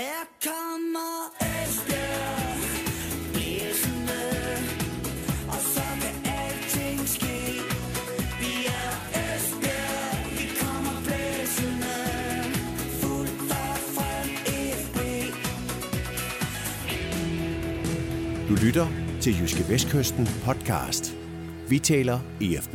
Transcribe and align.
Her 0.00 0.20
kommer 0.44 1.12
Esbjerg 1.40 2.58
blæsende, 3.32 4.22
og 5.48 5.60
så 5.74 5.86
kan 6.02 6.16
alting 6.40 7.00
ske. 7.16 7.38
Vi 8.42 8.52
er 8.80 8.90
Esbjerg, 9.22 10.16
vi 10.38 10.46
kommer 10.62 10.96
blæsende, 11.06 11.96
fuldt 13.00 13.50
og 13.62 13.76
frem 13.96 14.28
FB. 14.84 14.98
Du 18.48 18.54
lytter 18.66 18.86
til 19.22 19.32
Jyske 19.40 19.72
Vestkysten 19.72 20.26
podcast. 20.46 21.04
Vi 21.68 21.78
taler 21.78 22.18
EFB. 22.40 22.74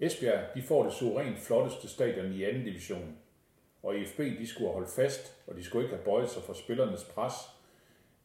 Esbjerg 0.00 0.42
de 0.54 0.62
får 0.68 0.84
det 0.84 0.92
suverænt 0.92 1.38
flotteste 1.46 1.88
stadion 1.88 2.32
i 2.32 2.44
anden 2.44 2.64
division. 2.64 3.21
Og 3.82 3.96
IFB 3.96 4.18
de 4.18 4.46
skulle 4.46 4.72
holde 4.72 4.88
fast, 4.96 5.36
og 5.46 5.56
de 5.56 5.64
skulle 5.64 5.84
ikke 5.84 5.96
have 5.96 6.04
bøjet 6.04 6.30
sig 6.30 6.42
for 6.42 6.52
spillernes 6.52 7.04
pres 7.04 7.34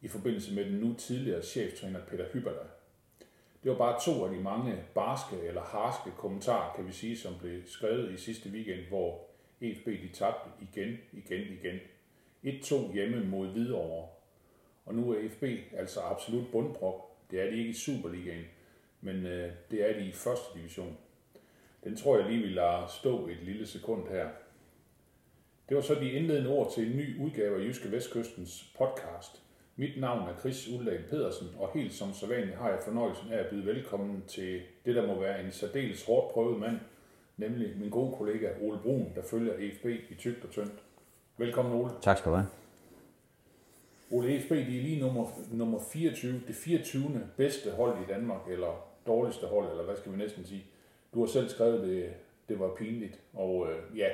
i 0.02 0.08
forbindelse 0.08 0.55
med 0.55 0.66
den 0.66 0.73
nu 0.73 0.94
tidligere 0.94 1.44
cheftræner 1.44 1.99
Peter 2.05 2.26
Hyberla. 2.34 2.68
Det 3.63 3.72
var 3.72 3.77
bare 3.77 3.99
to 4.05 4.26
af 4.26 4.35
de 4.35 4.41
mange 4.41 4.84
barske 4.96 5.35
eller 5.44 5.62
harske 5.62 6.12
kommentarer, 6.18 6.76
kan 6.76 6.88
vi 6.88 6.91
sige, 6.91 7.18
som 7.18 7.34
blev 7.41 7.62
skrevet 7.66 8.12
i 8.12 8.18
sidste 8.18 8.49
weekend, 8.49 8.88
hvor 8.88 9.27
EFB 9.62 9.85
de 9.85 10.09
tabte 10.13 10.49
igen, 10.62 10.98
igen, 11.13 11.41
igen. 11.41 11.80
1-2 12.44 12.94
hjemme 12.94 13.26
mod 13.26 13.48
Hvidovre. 13.48 14.08
Og 14.85 14.96
nu 14.96 15.12
er 15.12 15.20
EFB 15.20 15.44
altså 15.77 15.99
absolut 15.99 16.52
bundbrok. 16.52 17.12
Det 17.32 17.41
er 17.41 17.49
de 17.49 17.58
ikke 17.58 17.70
i 17.70 17.74
Superligaen, 17.74 18.46
men 19.02 19.26
øh, 19.26 19.52
det 19.71 19.90
er 19.90 19.99
de 19.99 20.05
i 20.05 20.12
første 20.12 20.60
division. 20.60 20.98
Den 21.84 21.96
tror 21.98 22.18
jeg 22.18 22.30
lige, 22.30 22.41
vil 22.41 22.52
lade 22.52 22.85
stå 22.99 23.27
et 23.27 23.38
lille 23.44 23.68
sekund 23.68 24.08
her. 24.08 24.30
Det 25.70 25.77
var 25.77 25.81
så 25.81 25.95
de 25.95 26.12
indledende 26.12 26.49
ord 26.49 26.73
til 26.73 26.88
en 26.88 26.98
ny 26.98 27.26
udgave 27.26 27.62
af 27.62 27.66
Jyske 27.66 27.91
Vestkystens 27.91 28.73
podcast. 28.77 29.41
Mit 29.76 29.99
navn 29.99 30.30
er 30.30 30.40
Chris 30.40 30.68
Uldal 30.68 31.04
Pedersen, 31.09 31.48
og 31.59 31.71
helt 31.74 31.93
som 31.93 32.13
sædvanligt 32.13 32.57
har 32.57 32.70
jeg 32.70 32.79
fornøjelsen 32.84 33.32
af 33.32 33.37
at 33.37 33.48
byde 33.49 33.65
velkommen 33.65 34.24
til 34.27 34.62
det, 34.85 34.96
der 34.96 35.07
må 35.07 35.20
være 35.20 35.43
en 35.43 35.51
særdeles 35.51 36.05
hårdt 36.05 36.34
prøvet 36.34 36.59
mand, 36.59 36.79
nemlig 37.37 37.77
min 37.79 37.90
gode 37.90 38.15
kollega 38.18 38.49
Ole 38.62 38.79
Brun, 38.84 39.12
der 39.15 39.21
følger 39.21 39.54
EFB 39.57 39.85
i 39.85 40.15
tygt 40.15 40.43
og 40.43 40.49
tyndt. 40.49 40.84
Velkommen 41.37 41.74
Ole. 41.74 41.91
Tak 42.02 42.18
skal 42.18 42.31
du 42.31 42.35
have. 42.35 42.48
Ole 44.12 44.35
EFB, 44.35 44.49
de 44.52 44.77
er 44.77 44.81
lige 44.81 44.99
nummer, 44.99 45.27
nummer 45.52 45.79
24, 45.79 46.41
det 46.48 46.55
24. 46.55 47.21
bedste 47.37 47.71
hold 47.71 47.98
i 48.04 48.13
Danmark, 48.13 48.41
eller 48.49 48.87
dårligste 49.07 49.48
hold, 49.48 49.70
eller 49.70 49.84
hvad 49.84 49.96
skal 49.96 50.12
vi 50.12 50.18
næsten 50.18 50.46
sige. 50.46 50.65
Du 51.13 51.20
har 51.20 51.27
selv 51.27 51.49
skrevet 51.49 51.87
det, 51.87 52.09
det 52.49 52.59
var 52.59 52.76
pinligt, 52.76 53.20
og 53.34 53.68
øh, 53.71 53.98
ja, 53.98 54.07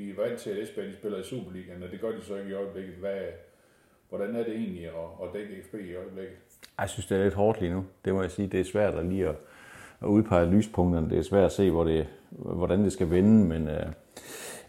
vi 0.00 0.10
er 0.10 0.28
vant 0.28 0.40
til, 0.40 0.50
at 0.50 0.58
Esbjerg 0.58 0.86
de 0.86 0.94
spiller 0.94 1.18
i 1.18 1.22
Superligaen, 1.22 1.82
og 1.82 1.90
det 1.90 2.00
gør 2.00 2.10
de 2.10 2.22
så 2.22 2.36
ikke 2.36 2.50
i 2.50 2.54
øjeblikket. 2.54 2.94
Hvad, 2.94 3.20
hvordan 4.08 4.36
er 4.36 4.44
det 4.44 4.54
egentlig 4.54 4.84
at, 4.84 4.92
at 5.22 5.28
dække 5.34 5.62
FB 5.62 5.74
i 5.74 5.94
øjeblikket? 5.94 6.36
Jeg 6.80 6.88
synes, 6.88 7.06
det 7.06 7.18
er 7.18 7.22
lidt 7.22 7.34
hårdt 7.34 7.60
lige 7.60 7.72
nu. 7.72 7.84
Det 8.04 8.14
må 8.14 8.22
jeg 8.22 8.30
sige. 8.30 8.48
Det 8.48 8.60
er 8.60 8.64
svært 8.64 8.94
at 8.94 9.06
lige 9.06 9.28
at, 9.28 9.34
at 10.02 10.06
udpege 10.06 10.50
lyspunkterne. 10.50 11.10
Det 11.10 11.18
er 11.18 11.22
svært 11.22 11.44
at 11.44 11.52
se, 11.52 11.70
hvor 11.70 11.84
det, 11.84 12.06
hvordan 12.30 12.84
det 12.84 12.92
skal 12.92 13.10
vende, 13.10 13.46
men 13.46 13.68
øh, 13.68 13.86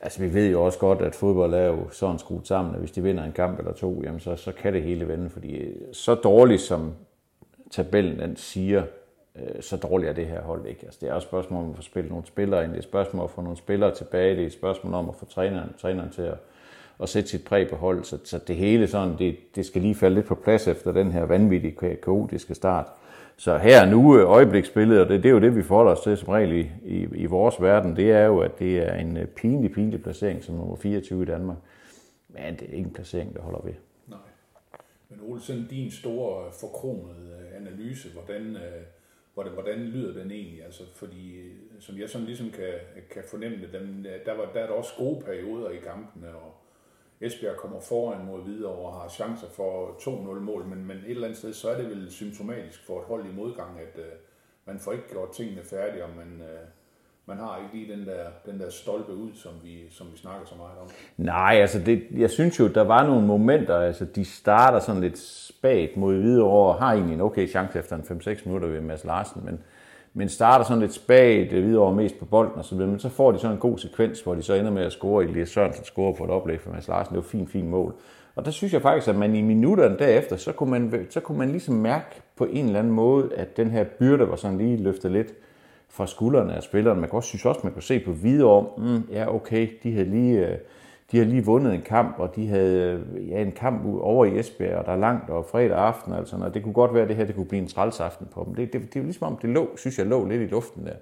altså, 0.01 0.21
vi 0.21 0.33
ved 0.33 0.51
jo 0.51 0.63
også 0.63 0.79
godt, 0.79 1.01
at 1.01 1.15
fodbold 1.15 1.53
er 1.53 1.66
jo 1.66 1.89
sådan 1.89 2.19
skruet 2.19 2.47
sammen, 2.47 2.73
at 2.73 2.79
hvis 2.79 2.91
de 2.91 3.03
vinder 3.03 3.23
en 3.23 3.31
kamp 3.31 3.59
eller 3.59 3.73
to, 3.73 4.01
jamen, 4.03 4.19
så, 4.19 4.35
så 4.35 4.51
kan 4.51 4.73
det 4.73 4.83
hele 4.83 5.07
vende, 5.07 5.29
fordi 5.29 5.57
øh, 5.57 5.75
så 5.93 6.16
dårligt 6.16 6.61
som 6.61 6.93
tabellen 7.71 8.19
den 8.19 8.35
siger, 8.35 8.83
øh, 9.35 9.61
så 9.61 9.77
dårligt 9.77 10.09
er 10.09 10.13
det 10.13 10.27
her 10.27 10.41
hold 10.41 10.65
ikke. 10.65 10.85
Altså, 10.85 10.99
det 11.01 11.09
er 11.09 11.13
også 11.13 11.25
et 11.25 11.29
spørgsmål 11.29 11.63
om 11.63 11.69
at 11.69 11.75
få 11.75 11.81
spillet 11.81 12.11
nogle 12.11 12.25
spillere 12.25 12.63
ind, 12.63 12.71
det 12.71 12.77
er 12.77 12.81
et 12.81 12.83
spørgsmål 12.83 13.19
om 13.19 13.23
at 13.23 13.31
få 13.31 13.41
nogle 13.41 13.57
spillere 13.57 13.95
tilbage, 13.95 14.35
det 14.35 14.41
er 14.41 14.47
et 14.47 14.53
spørgsmål 14.53 14.93
om 14.93 15.09
at 15.09 15.15
få 15.15 15.25
træneren, 15.25 15.69
træneren 15.81 16.09
til 16.09 16.21
at, 16.21 16.38
at 17.01 17.09
sætte 17.09 17.29
sit 17.29 17.45
præg 17.45 17.69
på 17.69 17.75
hold, 17.75 18.03
så, 18.03 18.17
så 18.23 18.39
det 18.47 18.55
hele 18.55 18.88
sådan, 18.88 19.17
det, 19.17 19.38
det 19.55 19.65
skal 19.65 19.81
lige 19.81 19.95
falde 19.95 20.15
lidt 20.15 20.25
på 20.25 20.35
plads 20.35 20.67
efter 20.67 20.91
den 20.91 21.11
her 21.11 21.23
vanvittige 21.23 21.97
kaotiske 22.03 22.55
start. 22.55 22.88
Så 23.38 23.57
her 23.57 23.85
nu 23.85 24.17
øh, 24.17 24.29
øjebliksbilledet, 24.29 25.01
og 25.01 25.09
det, 25.09 25.23
det 25.23 25.29
er 25.29 25.33
jo 25.33 25.39
det, 25.39 25.56
vi 25.56 25.63
forholder 25.63 25.91
os 25.91 26.00
til 26.01 26.17
som 26.17 26.29
regel 26.29 26.51
i, 26.51 26.72
i, 26.85 27.07
i 27.16 27.25
vores 27.25 27.61
verden, 27.61 27.95
det 27.95 28.11
er 28.11 28.25
jo, 28.25 28.39
at 28.39 28.59
det 28.59 28.77
er 28.77 28.95
en 28.95 29.17
øh, 29.17 29.25
pinlig, 29.27 29.72
pinlig 29.72 30.03
placering 30.03 30.44
som 30.44 30.56
nummer 30.56 30.75
24 30.75 31.23
i 31.23 31.25
Danmark. 31.25 31.57
Men 32.27 32.53
det 32.53 32.69
er 32.69 32.73
ikke 32.73 32.88
en 32.88 32.94
placering, 32.94 33.35
der 33.35 33.41
holder 33.41 33.61
ved. 33.63 33.73
Nej. 34.07 34.19
Men 35.09 35.19
Ole, 35.23 35.41
sådan 35.41 35.67
din 35.69 35.91
store 35.91 36.51
forkromede 36.59 37.16
forkronede 37.16 37.31
analyse, 37.56 38.09
hvordan, 38.13 38.56
øh, 38.56 38.83
hvordan, 39.34 39.53
hvordan 39.53 39.80
lyder 39.80 40.14
den 40.14 40.31
egentlig? 40.31 40.64
Altså, 40.64 40.84
fordi 40.96 41.38
øh, 41.38 41.56
som 41.80 41.97
jeg 41.97 42.09
sådan 42.09 42.28
ligesom 42.28 42.50
kan, 42.50 42.74
kan 43.12 43.24
fornemme 43.30 43.58
det, 43.62 43.74
den, 43.74 44.06
øh, 44.06 44.25
der, 44.25 44.34
var, 44.34 44.52
der 44.53 44.59
er 44.59 44.68
der 44.68 44.74
også 44.74 44.92
gode 44.97 45.22
perioder 45.22 45.69
i 45.69 45.78
kampene, 45.78 46.36
og 46.36 46.53
Esbjerg 47.22 47.58
kommer 47.58 47.80
foran 47.80 48.25
mod 48.25 48.44
Hvidovre 48.44 48.92
og 48.92 49.02
har 49.02 49.09
chancer 49.09 49.47
for 49.50 49.90
2-0 49.90 50.40
mål, 50.40 50.66
men, 50.66 50.86
men 50.86 50.97
et 50.97 51.09
eller 51.09 51.24
andet 51.24 51.38
sted, 51.38 51.53
så 51.53 51.69
er 51.69 51.78
det 51.78 51.90
vel 51.90 52.12
symptomatisk 52.12 52.86
for 52.86 53.00
et 53.00 53.06
hold 53.06 53.25
i 53.25 53.36
modgang, 53.36 53.80
at 53.80 53.97
øh, 53.97 54.12
man 54.66 54.80
får 54.80 54.92
ikke 54.92 55.09
gjort 55.09 55.31
tingene 55.31 55.63
færdige, 55.63 56.03
og 56.03 56.09
man, 56.16 56.42
øh, 56.42 56.68
man 57.31 57.40
har 57.40 57.58
ikke 57.58 57.75
lige 57.78 57.97
den 57.97 58.06
der, 58.06 58.52
den 58.52 58.59
der 58.59 58.69
stolpe 58.69 59.14
ud, 59.14 59.30
som 59.34 59.52
vi, 59.64 59.75
som 59.90 60.08
vi 60.14 60.18
snakker 60.18 60.46
så 60.46 60.56
meget 60.58 60.78
om. 60.81 60.88
Nej, 61.18 61.58
altså 61.62 61.80
det, 61.80 62.03
jeg 62.18 62.30
synes 62.30 62.59
jo, 62.59 62.68
der 62.68 62.81
var 62.81 63.08
nogle 63.08 63.28
momenter, 63.28 63.75
altså 63.75 64.06
de 64.06 64.25
starter 64.25 64.80
sådan 64.80 65.02
lidt 65.02 65.19
spagt 65.19 65.97
mod 65.97 66.16
Hvidovre, 66.16 66.74
og 66.74 66.80
har 66.80 66.94
egentlig 66.94 67.14
en 67.14 67.22
okay 67.22 67.50
chance 67.50 67.80
efter 67.80 67.96
en 67.96 68.02
5-6 68.02 68.42
minutter 68.46 68.68
ved 68.68 68.81
Mads 68.81 69.03
Larsen, 69.03 69.42
men, 69.46 69.59
men 70.14 70.30
starter 70.30 70.66
sådan 70.66 70.81
lidt 70.81 70.94
spagt, 70.94 71.53
øh, 71.53 71.64
Hvidovre 71.64 71.96
mest 71.96 72.19
på 72.19 72.25
bolden 72.25 72.56
og 72.56 72.66
så 72.66 72.75
videre, 72.75 72.90
men 72.90 73.00
så 73.00 73.09
får 73.09 73.31
de 73.31 73.40
sådan 73.40 73.56
en 73.56 73.59
god 73.59 73.78
sekvens, 73.78 74.22
hvor 74.22 74.36
de 74.36 74.42
så 74.42 74.53
ender 74.53 74.72
med 74.72 74.84
at 74.84 74.92
score, 74.92 75.24
Elias 75.24 75.50
Sørensen 75.50 75.86
scorer 75.86 76.13
på 76.13 76.24
et 76.24 76.30
oplæg 76.30 76.62
for 76.62 76.72
Mads 76.72 76.88
Larsen, 76.88 77.16
det 77.16 77.24
var 77.24 77.30
fint, 77.30 77.52
fint 77.52 77.68
mål. 77.68 77.94
Og 78.36 78.46
der 78.46 78.52
synes 78.52 78.74
jeg 78.74 78.81
faktisk, 78.81 79.08
at 79.08 79.16
man 79.16 79.36
i 79.36 79.42
minutterne 79.42 79.98
derefter, 80.00 80.36
så 80.36 80.52
kunne 80.52 80.72
man, 80.72 81.08
så 81.09 81.19
kunne 81.19 81.38
man 81.38 81.50
ligesom 81.50 81.75
mærke 81.75 82.22
på 82.36 82.46
en 82.46 82.66
eller 82.66 82.80
anden 82.80 82.94
måde, 82.94 83.30
at 83.36 83.58
den 83.58 83.72
her 83.72 83.84
byrde 83.84 84.30
var 84.30 84.36
sådan 84.36 84.58
lige 84.58 84.78
løftet 84.78 85.12
lidt 85.12 85.34
fra 85.91 86.07
skuldrene 86.07 86.53
af 86.53 86.63
spillerne. 86.63 87.00
Man 87.02 87.09
kan 87.09 87.18
også 87.18 87.29
synes 87.29 87.46
også, 87.46 87.62
man 87.63 87.74
kunne 87.74 87.84
se 87.84 88.00
på 88.00 88.12
videre 88.12 88.66
mm, 88.78 89.03
ja 89.12 89.35
okay, 89.35 89.69
de 89.84 89.94
havde 89.94 90.09
lige, 90.09 90.47
øh, 90.47 90.57
de 91.12 91.18
har 91.18 91.25
lige 91.25 91.46
vundet 91.46 91.74
en 91.74 91.81
kamp, 91.81 92.19
og 92.19 92.35
de 92.35 92.47
havde 92.47 93.03
øh, 93.16 93.29
ja, 93.29 93.41
en 93.41 93.52
kamp 93.52 93.85
over 94.01 94.25
i 94.25 94.40
Esbjerg, 94.40 94.78
og 94.78 94.85
der 94.85 94.91
er 94.91 94.97
langt, 94.97 95.30
og 95.30 95.46
fredag 95.46 95.78
aften, 95.78 96.13
altså, 96.13 96.35
og 96.35 96.53
det 96.53 96.63
kunne 96.63 96.74
godt 96.74 96.94
være, 96.94 97.03
at 97.03 97.09
det 97.09 97.16
her 97.16 97.25
det 97.25 97.35
kunne 97.35 97.46
blive 97.46 97.62
en 97.62 97.68
trælsaften 97.68 98.28
på 98.34 98.44
dem. 98.46 98.56
Det, 98.56 98.74
det, 98.74 98.81
det 98.81 98.96
er 98.96 99.00
jo 99.00 99.03
ligesom 99.03 99.28
om, 99.28 99.38
det 99.38 99.50
lå, 99.50 99.69
synes 99.78 99.97
jeg, 99.97 100.06
lå 100.06 100.25
lidt 100.25 100.41
i 100.41 100.46
luften 100.46 100.85
der. 100.85 100.96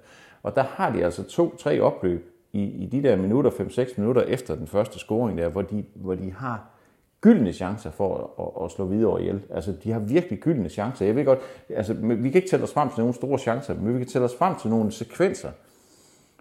Og 0.43 0.55
der 0.55 0.63
har 0.63 0.91
de 0.91 1.05
altså 1.05 1.23
to-tre 1.23 1.81
opløb 1.81 2.29
i, 2.53 2.63
i 2.63 2.85
de 2.85 3.03
der 3.03 3.15
minutter, 3.15 3.51
5-6 3.51 3.93
minutter 3.97 4.21
efter 4.21 4.55
den 4.55 4.67
første 4.67 4.99
scoring 4.99 5.37
der, 5.37 5.49
hvor 5.49 5.61
de, 5.61 5.83
hvor 5.95 6.15
de 6.15 6.33
har 6.37 6.78
gyldne 7.21 7.53
chancer 7.53 7.91
for 7.91 8.31
at, 8.39 8.65
at 8.65 8.71
slå 8.71 8.85
videre 8.85 9.21
ihjel. 9.21 9.41
Altså, 9.53 9.73
de 9.83 9.91
har 9.91 9.99
virkelig 9.99 10.39
gyldne 10.39 10.69
chancer. 10.69 11.05
Jeg 11.05 11.15
ved 11.15 11.25
godt, 11.25 11.39
altså, 11.69 11.93
vi 11.93 12.29
kan 12.29 12.41
ikke 12.41 12.49
tælle 12.49 12.63
os 12.63 12.73
frem 12.73 12.89
til 12.89 12.99
nogle 12.99 13.13
store 13.13 13.39
chancer, 13.39 13.75
men 13.75 13.93
vi 13.93 13.99
kan 13.99 14.07
tælle 14.07 14.25
os 14.25 14.35
frem 14.35 14.55
til 14.55 14.69
nogle 14.69 14.91
sekvenser, 14.91 15.49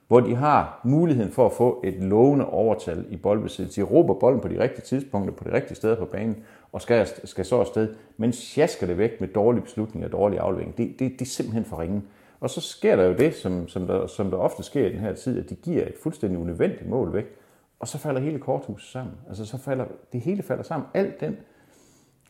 hvor 0.08 0.20
de 0.20 0.34
har 0.34 0.80
muligheden 0.84 1.32
for 1.32 1.46
at 1.46 1.52
få 1.52 1.80
et 1.84 1.94
lovende 1.94 2.46
overtal 2.46 3.06
i 3.10 3.16
boldbesiddelse. 3.16 3.80
De 3.80 3.86
råber 3.86 4.14
bolden 4.14 4.40
på 4.40 4.48
de 4.48 4.62
rigtige 4.62 4.84
tidspunkter, 4.84 5.34
på 5.34 5.44
de 5.44 5.52
rigtige 5.52 5.76
steder 5.76 5.96
på 5.96 6.04
banen, 6.04 6.36
og 6.72 6.82
skal, 6.82 7.06
skal 7.24 7.44
så 7.44 7.60
afsted, 7.60 7.94
men 8.16 8.32
sjasker 8.32 8.86
det 8.86 8.98
væk 8.98 9.20
med 9.20 9.28
dårlige 9.28 9.62
beslutninger 9.62 10.08
og 10.08 10.12
dårlige 10.12 10.40
aflevering. 10.40 10.78
Det, 10.78 10.94
det, 10.98 11.12
det 11.12 11.20
er 11.20 11.30
simpelthen 11.30 11.64
for 11.64 11.80
ringen. 11.80 12.04
Og 12.40 12.50
så 12.50 12.60
sker 12.60 12.96
der 12.96 13.04
jo 13.04 13.14
det, 13.14 13.34
som, 13.34 13.68
som, 13.68 13.86
der, 13.86 14.06
som 14.06 14.30
der 14.30 14.36
ofte 14.36 14.62
sker 14.62 14.86
i 14.86 14.92
den 14.92 14.98
her 14.98 15.12
tid, 15.14 15.38
at 15.38 15.50
de 15.50 15.54
giver 15.54 15.82
et 15.82 15.94
fuldstændig 16.02 16.38
unødvendigt 16.38 16.88
mål 16.88 17.12
væk, 17.12 17.24
og 17.80 17.88
så 17.88 17.98
falder 17.98 18.20
hele 18.20 18.38
korthuset 18.38 18.90
sammen. 18.90 19.14
Altså 19.28 19.46
så 19.46 19.58
falder, 19.58 19.84
det 20.12 20.20
hele 20.20 20.42
falder 20.42 20.62
sammen. 20.62 20.88
Alt 20.94 21.20
den, 21.20 21.36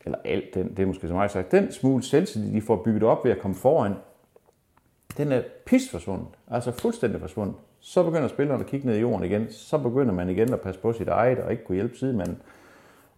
eller 0.05 0.17
alt 0.25 0.53
den, 0.53 0.69
det 0.69 0.79
er 0.79 0.87
måske 0.87 1.07
så 1.07 1.13
meget 1.13 1.31
sagt, 1.31 1.51
den 1.51 1.71
smule 1.71 2.03
selvtillid, 2.03 2.53
de 2.53 2.61
får 2.61 2.75
bygget 2.75 3.03
op 3.03 3.25
ved 3.25 3.31
at 3.31 3.41
komme 3.41 3.55
foran, 3.55 3.93
den 5.17 5.31
er 5.31 5.41
pis 5.65 5.91
forsvundet. 5.91 6.27
Altså 6.47 6.71
fuldstændig 6.71 7.21
forsvundet. 7.21 7.55
Så 7.79 8.03
begynder 8.03 8.27
spillerne 8.27 8.63
at 8.63 8.69
kigge 8.69 8.87
ned 8.87 8.95
i 8.95 8.99
jorden 8.99 9.25
igen. 9.25 9.51
Så 9.51 9.77
begynder 9.77 10.13
man 10.13 10.29
igen 10.29 10.53
at 10.53 10.61
passe 10.61 10.81
på 10.81 10.93
sit 10.93 11.07
eget 11.07 11.39
og 11.39 11.51
ikke 11.51 11.63
kunne 11.63 11.75
hjælpe 11.75 11.97
sidemanden. 11.97 12.41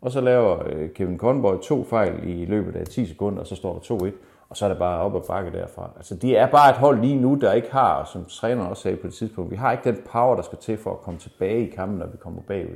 Og 0.01 0.11
så 0.11 0.21
laver 0.21 0.63
øh, 0.65 0.89
Kevin 0.89 1.17
Conboy 1.17 1.57
to 1.63 1.83
fejl 1.83 2.29
i 2.29 2.45
løbet 2.45 2.75
af 2.75 2.85
10 2.85 3.05
sekunder, 3.05 3.39
og 3.39 3.47
så 3.47 3.55
står 3.55 3.73
der 3.73 4.09
2-1. 4.09 4.11
Og 4.51 4.57
så 4.57 4.65
er 4.65 4.69
det 4.69 4.77
bare 4.77 4.99
op 4.99 5.13
og 5.13 5.25
bakke 5.27 5.51
derfra. 5.51 5.89
Altså, 5.95 6.15
de 6.15 6.35
er 6.35 6.47
bare 6.47 6.69
et 6.69 6.75
hold 6.75 7.01
lige 7.01 7.15
nu, 7.15 7.37
der 7.41 7.53
ikke 7.53 7.71
har, 7.71 8.03
som 8.13 8.25
træneren 8.25 8.69
også 8.69 8.83
sagde 8.83 8.97
på 8.97 9.07
det 9.07 9.15
tidspunkt, 9.15 9.51
vi 9.51 9.55
har 9.55 9.71
ikke 9.71 9.83
den 9.83 10.01
power, 10.11 10.35
der 10.35 10.41
skal 10.41 10.57
til 10.57 10.77
for 10.77 10.91
at 10.91 11.01
komme 11.01 11.19
tilbage 11.19 11.67
i 11.67 11.69
kampen, 11.69 11.99
når 11.99 12.05
vi 12.05 12.17
kommer 12.17 12.41
bagud. 12.41 12.75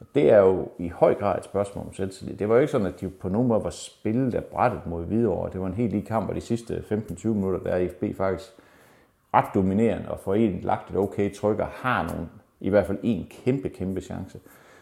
Og 0.00 0.06
det 0.14 0.32
er 0.32 0.38
jo 0.38 0.68
i 0.78 0.88
høj 0.88 1.14
grad 1.14 1.38
et 1.38 1.44
spørgsmål 1.44 1.84
om 1.86 1.94
selvtillid. 1.94 2.36
Det 2.36 2.48
var 2.48 2.54
jo 2.54 2.60
ikke 2.60 2.72
sådan, 2.72 2.86
at 2.86 3.00
de 3.00 3.08
på 3.08 3.28
nogen 3.28 3.48
måde 3.48 3.64
var 3.64 3.70
spillet 3.70 4.34
af 4.34 4.44
brættet 4.44 4.80
mod 4.86 5.04
Hvidovre. 5.04 5.50
Det 5.52 5.60
var 5.60 5.66
en 5.66 5.74
helt 5.74 5.92
lige 5.92 6.06
kamp, 6.06 6.28
og 6.28 6.34
de 6.34 6.40
sidste 6.40 6.84
15-20 6.90 7.28
minutter, 7.28 7.60
der 7.60 7.70
er 7.70 7.88
FB 7.88 8.16
faktisk 8.16 8.50
ret 9.34 9.54
dominerende, 9.54 10.10
og 10.10 10.20
får 10.20 10.34
en 10.34 10.60
lagt 10.60 10.90
et 10.90 10.96
okay 10.96 11.34
tryk, 11.34 11.58
og 11.58 11.66
har 11.66 12.02
nogle, 12.02 12.28
i 12.60 12.68
hvert 12.68 12.86
fald 12.86 12.98
en 13.02 13.26
kæmpe, 13.44 13.68
kæmpe 13.68 14.00
chance. 14.00 14.38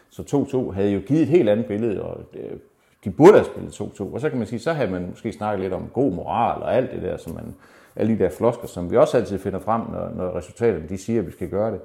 Så 0.09 0.47
2-2 0.69 0.71
havde 0.71 0.91
jo 0.91 1.01
givet 1.07 1.21
et 1.21 1.27
helt 1.27 1.49
andet 1.49 1.65
billede, 1.65 2.03
og 2.03 2.21
øh, 2.33 2.57
de 3.03 3.11
burde 3.11 3.33
have 3.33 3.45
spillet 3.45 3.81
2-2. 3.81 4.13
Og 4.13 4.21
så 4.21 4.29
kan 4.29 4.37
man 4.37 4.47
sige, 4.47 4.59
så 4.59 4.73
havde 4.73 4.91
man 4.91 5.07
måske 5.09 5.33
snakket 5.33 5.59
lidt 5.59 5.73
om 5.73 5.89
god 5.93 6.11
moral 6.11 6.61
og 6.61 6.75
alt 6.75 6.91
det 6.91 7.01
der, 7.01 7.17
som 7.17 7.33
man, 7.33 7.55
alle 7.95 8.13
de 8.13 8.19
der 8.23 8.29
flosker, 8.29 8.67
som 8.67 8.91
vi 8.91 8.97
også 8.97 9.17
altid 9.17 9.39
finder 9.39 9.59
frem, 9.59 9.81
når, 9.81 10.11
når 10.15 10.37
resultaterne 10.37 10.89
de 10.89 10.97
siger, 10.97 11.19
at 11.19 11.27
vi 11.27 11.31
skal 11.31 11.49
gøre 11.49 11.71
det. 11.71 11.79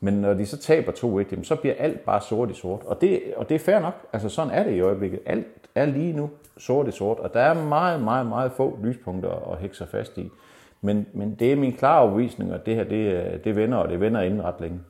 Men 0.00 0.14
når 0.14 0.34
de 0.34 0.46
så 0.46 0.58
taber 0.58 0.92
2-1, 0.92 1.30
jamen, 1.30 1.44
så 1.44 1.56
bliver 1.56 1.74
alt 1.78 2.00
bare 2.00 2.20
sort 2.20 2.50
i 2.50 2.54
sort. 2.54 2.80
Og 2.86 3.00
det, 3.00 3.22
og 3.36 3.48
det 3.48 3.54
er 3.54 3.58
fair 3.58 3.78
nok. 3.78 3.94
Altså 4.12 4.28
sådan 4.28 4.52
er 4.52 4.64
det 4.64 4.72
i 4.72 4.80
øjeblikket. 4.80 5.20
Alt 5.26 5.46
er 5.74 5.86
lige 5.86 6.12
nu 6.12 6.30
sort 6.56 6.88
i 6.88 6.90
sort. 6.90 7.18
Og 7.18 7.34
der 7.34 7.40
er 7.40 7.64
meget, 7.64 8.02
meget, 8.02 8.26
meget 8.26 8.52
få 8.52 8.78
lyspunkter 8.82 9.52
at 9.52 9.58
hække 9.58 9.76
sig 9.76 9.88
fast 9.88 10.18
i. 10.18 10.30
Men, 10.80 11.06
men 11.12 11.34
det 11.34 11.52
er 11.52 11.56
min 11.56 11.72
klare 11.72 12.02
overbevisning, 12.02 12.52
at 12.52 12.66
det 12.66 12.74
her, 12.74 12.84
det, 12.84 13.44
det 13.44 13.56
vender, 13.56 13.78
og 13.78 13.88
det 13.88 14.00
vender 14.00 14.20
inden 14.20 14.42
ret 14.44 14.60
længe. 14.60 14.80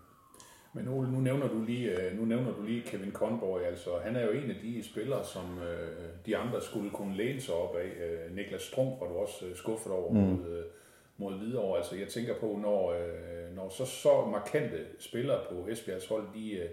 Men 0.77 0.89
Ole, 0.89 1.13
nu 1.13 1.21
nævner 1.21 1.49
du 1.49 1.65
lige, 1.67 1.91
øh, 1.91 2.19
nu 2.19 2.25
nævner 2.25 2.53
du 2.53 2.63
lige 2.63 2.83
Kevin 2.83 3.13
Conboy, 3.13 3.61
altså 3.61 3.91
han 4.05 4.17
er 4.17 4.25
jo 4.25 4.31
en 4.31 4.51
af 4.51 4.57
de 4.63 4.85
spillere, 4.85 5.25
som 5.25 5.59
øh, 5.59 5.89
de 6.27 6.37
andre 6.37 6.61
skulle 6.61 6.91
kunne 6.91 7.17
læne 7.17 7.41
sig 7.41 7.55
op 7.55 7.77
af. 7.77 7.89
Øh, 8.05 8.37
Niklas 8.37 8.63
Strunk 8.63 9.01
var 9.01 9.07
du 9.07 9.15
også 9.15 9.47
øh, 9.47 9.57
skuffet 9.57 9.93
over 9.93 10.13
mm. 10.13 10.19
mod, 10.19 10.39
øh, 10.51 10.65
mod 11.17 11.39
Hvidovre. 11.39 11.79
Altså 11.79 11.97
jeg 11.97 12.09
tænker 12.09 12.35
på, 12.35 12.59
når, 12.63 12.93
øh, 12.93 13.57
når 13.57 13.69
så, 13.69 13.87
så 13.87 14.29
markante 14.31 14.77
spillere 14.99 15.39
på 15.51 15.69
Esbjergs 15.71 16.09
hold, 16.09 16.25
de, 16.35 16.53
øh, 16.53 16.69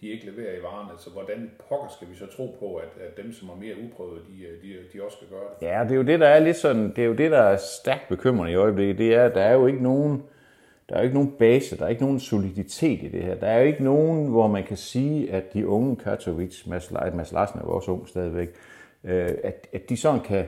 de 0.00 0.08
ikke 0.08 0.26
leverer 0.26 0.58
i 0.58 0.62
varen, 0.62 0.90
altså 0.90 1.10
hvordan 1.10 1.50
pokker 1.68 1.88
skal 1.96 2.08
vi 2.10 2.14
så 2.14 2.26
tro 2.26 2.56
på, 2.58 2.74
at, 2.74 2.88
at 3.06 3.16
dem, 3.16 3.32
som 3.32 3.48
er 3.48 3.56
mere 3.56 3.74
uprøvet, 3.84 4.22
de, 4.28 4.44
øh, 4.44 4.62
de, 4.62 4.68
de 4.92 5.04
også 5.04 5.16
skal 5.16 5.28
gøre 5.28 5.48
det? 5.60 5.66
Ja, 5.66 5.82
det 5.82 5.90
er 5.92 5.96
jo 5.96 6.02
det, 6.02 6.20
der 6.20 6.28
er 6.28 6.40
lidt 6.40 6.56
sådan, 6.56 6.88
det 6.96 6.98
er 6.98 7.06
jo 7.06 7.14
det, 7.14 7.30
der 7.30 7.42
er 7.42 7.56
stærkt 7.56 8.08
bekymrende 8.08 8.52
i 8.52 8.56
øjeblikket. 8.56 8.98
Det 8.98 9.14
er, 9.14 9.24
at 9.24 9.34
der 9.34 9.42
er 9.42 9.52
jo 9.52 9.66
ikke 9.66 9.82
nogen, 9.82 10.22
der 10.88 10.94
er 10.94 10.98
jo 10.98 11.04
ikke 11.04 11.14
nogen 11.14 11.32
base, 11.38 11.78
der 11.78 11.84
er 11.84 11.88
ikke 11.88 12.02
nogen 12.02 12.20
soliditet 12.20 13.02
i 13.02 13.08
det 13.08 13.22
her. 13.22 13.34
Der 13.34 13.46
er 13.46 13.58
jo 13.58 13.66
ikke 13.66 13.84
nogen, 13.84 14.28
hvor 14.28 14.48
man 14.48 14.64
kan 14.64 14.76
sige, 14.76 15.32
at 15.32 15.54
de 15.54 15.68
unge 15.68 15.96
Katowice, 15.96 16.70
Mads, 16.70 16.92
Mads 17.14 17.32
Larsen 17.32 17.58
er 17.58 17.64
jo 17.64 17.70
også 17.70 17.90
ung 17.90 18.08
stadigvæk, 18.08 18.48
øh, 19.04 19.30
at, 19.44 19.66
at 19.72 19.88
de 19.88 19.96
sådan 19.96 20.20
kan, 20.20 20.46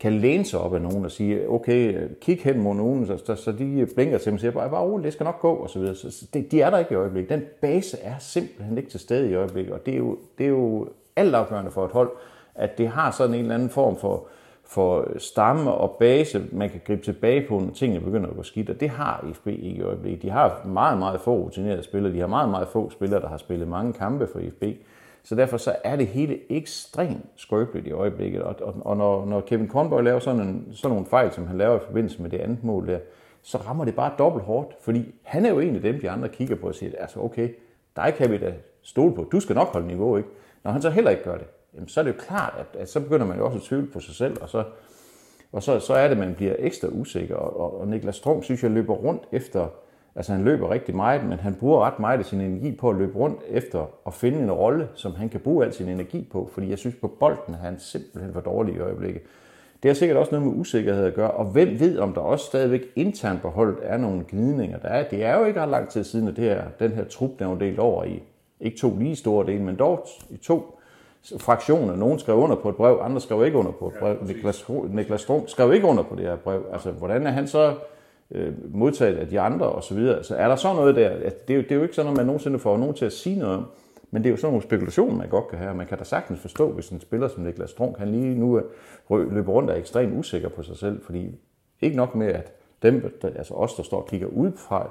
kan 0.00 0.12
læne 0.12 0.44
sig 0.44 0.60
op 0.60 0.74
af 0.74 0.82
nogen 0.82 1.04
og 1.04 1.10
sige, 1.10 1.50
okay, 1.50 2.08
kig 2.20 2.40
hen 2.44 2.62
mod 2.62 2.74
nogen, 2.74 3.06
så, 3.06 3.16
så, 3.26 3.34
så 3.34 3.52
de 3.52 3.88
blinker 3.94 4.18
til 4.18 4.26
dem 4.26 4.34
og 4.34 4.40
siger, 4.40 4.50
bare, 4.50 4.70
bare 4.70 4.84
roligt, 4.84 5.04
det 5.04 5.12
skal 5.12 5.24
nok 5.24 5.40
gå, 5.40 5.54
og 5.54 5.70
så 5.70 5.78
videre. 5.78 5.94
Så, 5.94 6.10
så 6.10 6.26
det, 6.34 6.52
de 6.52 6.60
er 6.60 6.70
der 6.70 6.78
ikke 6.78 6.92
i 6.92 6.96
øjeblikket. 6.96 7.30
Den 7.30 7.42
base 7.60 7.98
er 8.02 8.18
simpelthen 8.18 8.78
ikke 8.78 8.90
til 8.90 9.00
stede 9.00 9.30
i 9.30 9.34
øjeblikket, 9.34 9.74
og 9.74 9.86
det 9.86 9.94
er 9.94 9.98
jo, 9.98 10.18
det 10.38 10.44
er 10.44 10.50
jo 10.50 10.88
altafgørende 11.16 11.70
for 11.70 11.84
et 11.84 11.92
hold, 11.92 12.10
at 12.54 12.78
det 12.78 12.88
har 12.88 13.10
sådan 13.10 13.34
en 13.34 13.40
eller 13.40 13.54
anden 13.54 13.70
form 13.70 13.96
for, 13.96 14.28
for 14.68 15.08
stamme 15.18 15.72
og 15.72 15.96
base, 15.98 16.44
man 16.52 16.70
kan 16.70 16.80
gribe 16.86 17.02
tilbage 17.02 17.46
på, 17.48 17.58
når 17.58 17.70
tingene 17.70 18.04
begynder 18.04 18.30
at 18.30 18.36
gå 18.36 18.42
skidt, 18.42 18.70
og 18.70 18.80
det 18.80 18.90
har 18.90 19.24
IFB 19.30 19.46
ikke 19.46 19.66
i 19.66 19.82
øjeblikket. 19.82 20.22
De 20.22 20.30
har 20.30 20.66
meget, 20.66 20.98
meget 20.98 21.20
få 21.20 21.36
rutinerede 21.36 21.82
spillere, 21.82 22.12
de 22.12 22.20
har 22.20 22.26
meget, 22.26 22.50
meget 22.50 22.68
få 22.68 22.90
spillere, 22.90 23.20
der 23.20 23.28
har 23.28 23.36
spillet 23.36 23.68
mange 23.68 23.92
kampe 23.92 24.26
for 24.26 24.38
IFB, 24.38 24.64
så 25.22 25.34
derfor 25.34 25.56
så 25.56 25.76
er 25.84 25.96
det 25.96 26.06
hele 26.06 26.52
ekstremt 26.52 27.26
skrøbeligt 27.36 27.86
i 27.86 27.90
øjeblikket, 27.90 28.42
og, 28.42 28.54
og, 28.60 28.74
og 28.80 28.96
når, 28.96 29.26
når 29.26 29.40
Kevin 29.40 29.68
Kornborg 29.68 30.04
laver 30.04 30.18
sådan, 30.18 30.40
en, 30.40 30.68
sådan 30.72 30.94
nogle 30.94 31.06
fejl, 31.06 31.32
som 31.32 31.46
han 31.46 31.58
laver 31.58 31.76
i 31.76 31.84
forbindelse 31.86 32.22
med 32.22 32.30
det 32.30 32.38
andet 32.38 32.64
mål 32.64 32.86
der, 32.86 32.98
så 33.42 33.58
rammer 33.58 33.84
det 33.84 33.94
bare 33.94 34.12
dobbelt 34.18 34.44
hårdt, 34.44 34.76
fordi 34.80 35.14
han 35.22 35.46
er 35.46 35.50
jo 35.50 35.58
en 35.58 35.74
af 35.74 35.82
dem, 35.82 36.00
de 36.00 36.10
andre 36.10 36.28
kigger 36.28 36.56
på 36.56 36.66
og 36.66 36.74
siger, 36.74 36.92
altså 36.98 37.20
okay, 37.20 37.48
dig 37.96 38.14
kan 38.16 38.30
vi 38.30 38.38
da 38.38 38.52
stole 38.82 39.14
på, 39.14 39.28
du 39.32 39.40
skal 39.40 39.56
nok 39.56 39.68
holde 39.68 39.86
niveau, 39.86 40.16
ikke? 40.16 40.28
Når 40.64 40.70
han 40.70 40.82
så 40.82 40.90
heller 40.90 41.10
ikke 41.10 41.24
gør 41.24 41.36
det, 41.36 41.46
jamen, 41.74 41.88
så 41.88 42.00
er 42.00 42.04
det 42.04 42.12
jo 42.12 42.16
klart, 42.18 42.54
at, 42.58 42.80
at 42.80 42.88
så 42.88 43.00
begynder 43.00 43.26
man 43.26 43.38
jo 43.38 43.46
også 43.46 43.58
at 43.58 43.64
tvivle 43.64 43.86
på 43.86 44.00
sig 44.00 44.14
selv, 44.14 44.36
og 44.42 44.48
så, 44.48 44.64
og 45.52 45.62
så, 45.62 45.80
så 45.80 45.94
er 45.94 46.02
det, 46.02 46.10
at 46.10 46.18
man 46.18 46.34
bliver 46.34 46.54
ekstra 46.58 46.88
usikker. 46.88 47.36
Og, 47.36 47.60
og, 47.60 47.80
og 47.80 47.88
Niklas 47.88 48.16
Strøm 48.16 48.42
synes 48.42 48.62
jeg 48.62 48.70
løber 48.70 48.94
rundt 48.94 49.22
efter, 49.32 49.68
altså 50.14 50.32
han 50.32 50.44
løber 50.44 50.70
rigtig 50.70 50.96
meget, 50.96 51.24
men 51.24 51.38
han 51.38 51.54
bruger 51.54 51.80
ret 51.86 51.98
meget 51.98 52.18
af 52.18 52.24
sin 52.24 52.40
energi 52.40 52.72
på 52.72 52.90
at 52.90 52.96
løbe 52.96 53.18
rundt 53.18 53.40
efter 53.48 53.86
at 54.06 54.14
finde 54.14 54.38
en 54.38 54.52
rolle, 54.52 54.88
som 54.94 55.14
han 55.14 55.28
kan 55.28 55.40
bruge 55.40 55.64
al 55.64 55.72
sin 55.72 55.88
energi 55.88 56.28
på, 56.32 56.50
fordi 56.52 56.70
jeg 56.70 56.78
synes 56.78 56.96
på 57.00 57.08
bolden 57.08 57.54
er 57.54 57.58
han 57.58 57.78
simpelthen 57.78 58.32
for 58.32 58.40
dårlig 58.40 58.74
i 58.74 58.78
øjeblikket. 58.78 59.22
Det 59.82 59.88
har 59.88 59.94
sikkert 59.94 60.18
også 60.18 60.32
noget 60.32 60.46
med 60.46 60.60
usikkerhed 60.60 61.04
at 61.04 61.14
gøre, 61.14 61.30
og 61.30 61.44
hvem 61.44 61.80
ved, 61.80 61.98
om 61.98 62.14
der 62.14 62.20
også 62.20 62.44
stadigvæk 62.44 62.82
internt 62.96 63.42
på 63.42 63.48
holdet 63.48 63.78
er 63.82 63.96
nogle 63.96 64.24
gnidninger. 64.28 64.78
Der 64.78 64.88
er, 64.88 65.08
det 65.08 65.24
er 65.24 65.38
jo 65.38 65.44
ikke 65.44 65.60
ret 65.60 65.68
lang 65.68 65.88
tid 65.88 66.04
siden, 66.04 66.28
at 66.28 66.36
det 66.36 66.44
her, 66.44 66.62
den 66.78 66.92
her 66.92 67.04
trup 67.04 67.30
der 67.38 67.48
er 67.48 67.58
delt 67.58 67.78
over 67.78 68.04
i, 68.04 68.22
ikke 68.60 68.78
to 68.78 68.96
lige 68.98 69.16
store 69.16 69.46
dele, 69.46 69.62
men 69.62 69.76
dog 69.76 70.06
i 70.30 70.36
to 70.36 70.77
fraktioner. 71.38 71.96
Nogen 71.96 72.18
skrev 72.18 72.36
under 72.36 72.56
på 72.56 72.68
et 72.68 72.76
brev, 72.76 72.98
andre 73.02 73.20
skrev 73.20 73.44
ikke 73.44 73.58
under 73.58 73.72
på 73.72 73.86
et 73.86 73.94
brev. 74.00 74.16
Ja, 74.20 74.26
Niklas, 74.26 74.68
Niklas 74.90 75.20
Strøm 75.20 75.48
skrev 75.48 75.72
ikke 75.72 75.86
under 75.86 76.02
på 76.02 76.14
det 76.14 76.24
her 76.24 76.36
brev. 76.36 76.66
Altså, 76.72 76.90
hvordan 76.90 77.26
er 77.26 77.30
han 77.30 77.48
så 77.48 77.74
øh, 78.30 78.74
modtaget 78.74 79.16
af 79.16 79.28
de 79.28 79.40
andre 79.40 79.66
og 79.66 79.84
så 79.84 79.94
videre? 79.94 80.24
Så 80.24 80.36
er 80.36 80.48
der 80.48 80.56
så 80.56 80.74
noget 80.74 80.96
der? 80.96 81.10
At 81.10 81.48
det, 81.48 81.54
er 81.54 81.56
jo, 81.56 81.62
det 81.62 81.72
er 81.72 81.76
jo 81.76 81.82
ikke 81.82 81.94
sådan, 81.94 82.10
at 82.10 82.16
man 82.16 82.26
nogensinde 82.26 82.58
får 82.58 82.76
nogen 82.76 82.94
til 82.94 83.04
at 83.04 83.12
sige 83.12 83.38
noget 83.38 83.56
om. 83.56 83.66
Men 84.10 84.22
det 84.22 84.28
er 84.28 84.30
jo 84.30 84.36
sådan 84.36 84.52
nogle 84.52 84.62
spekulationer, 84.62 85.16
man 85.16 85.28
godt 85.28 85.48
kan 85.48 85.58
have. 85.58 85.74
Man 85.74 85.86
kan 85.86 85.98
da 85.98 86.04
sagtens 86.04 86.40
forstå, 86.40 86.72
hvis 86.72 86.88
en 86.88 87.00
spiller 87.00 87.28
som 87.28 87.42
Niklas 87.42 87.70
Strunk, 87.70 87.98
han 87.98 88.08
lige 88.08 88.34
nu 88.38 88.60
løber 89.10 89.52
rundt 89.52 89.70
og 89.70 89.76
er 89.76 89.80
ekstremt 89.80 90.18
usikker 90.18 90.48
på 90.48 90.62
sig 90.62 90.76
selv, 90.76 91.04
fordi 91.04 91.38
ikke 91.80 91.96
nok 91.96 92.14
med, 92.14 92.26
at 92.26 92.52
dem, 92.82 93.18
altså 93.22 93.54
os, 93.54 93.74
der 93.74 93.82
står 93.82 94.00
og 94.00 94.06
kigger 94.06 94.26
udefra, 94.26 94.90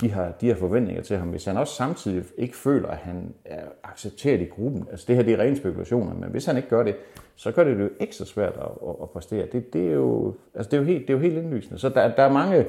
de 0.00 0.10
har, 0.10 0.32
de 0.40 0.48
har 0.48 0.54
forventninger 0.54 1.02
til 1.02 1.16
ham. 1.16 1.28
Hvis 1.28 1.44
han 1.44 1.56
også 1.56 1.74
samtidig 1.74 2.24
ikke 2.38 2.56
føler, 2.56 2.88
at 2.88 2.96
han 2.96 3.34
er 3.44 3.64
accepteret 3.84 4.40
i 4.40 4.44
gruppen, 4.44 4.86
altså 4.90 5.04
det 5.08 5.16
her 5.16 5.22
det 5.22 5.34
er 5.34 5.38
rene 5.38 5.56
spekulationer, 5.56 6.14
men 6.14 6.30
hvis 6.30 6.46
han 6.46 6.56
ikke 6.56 6.68
gør 6.68 6.82
det, 6.82 6.96
så 7.36 7.52
gør 7.52 7.64
det 7.64 7.76
det 7.76 7.84
jo 7.84 7.90
ekstra 8.00 8.24
svært 8.24 8.52
at, 8.52 8.88
at, 8.88 8.94
at 9.02 9.10
præstere. 9.10 9.46
Det, 9.52 9.72
det, 9.72 9.88
er 9.88 9.92
jo, 9.92 10.34
altså 10.54 10.70
det, 10.70 10.76
er 10.76 10.80
jo 10.80 10.86
helt, 10.86 11.00
det 11.00 11.10
er 11.10 11.14
jo 11.14 11.22
helt 11.22 11.38
indlysende. 11.38 11.78
Så 11.78 11.88
der, 11.88 12.14
der 12.14 12.22
er 12.22 12.32
mange, 12.32 12.66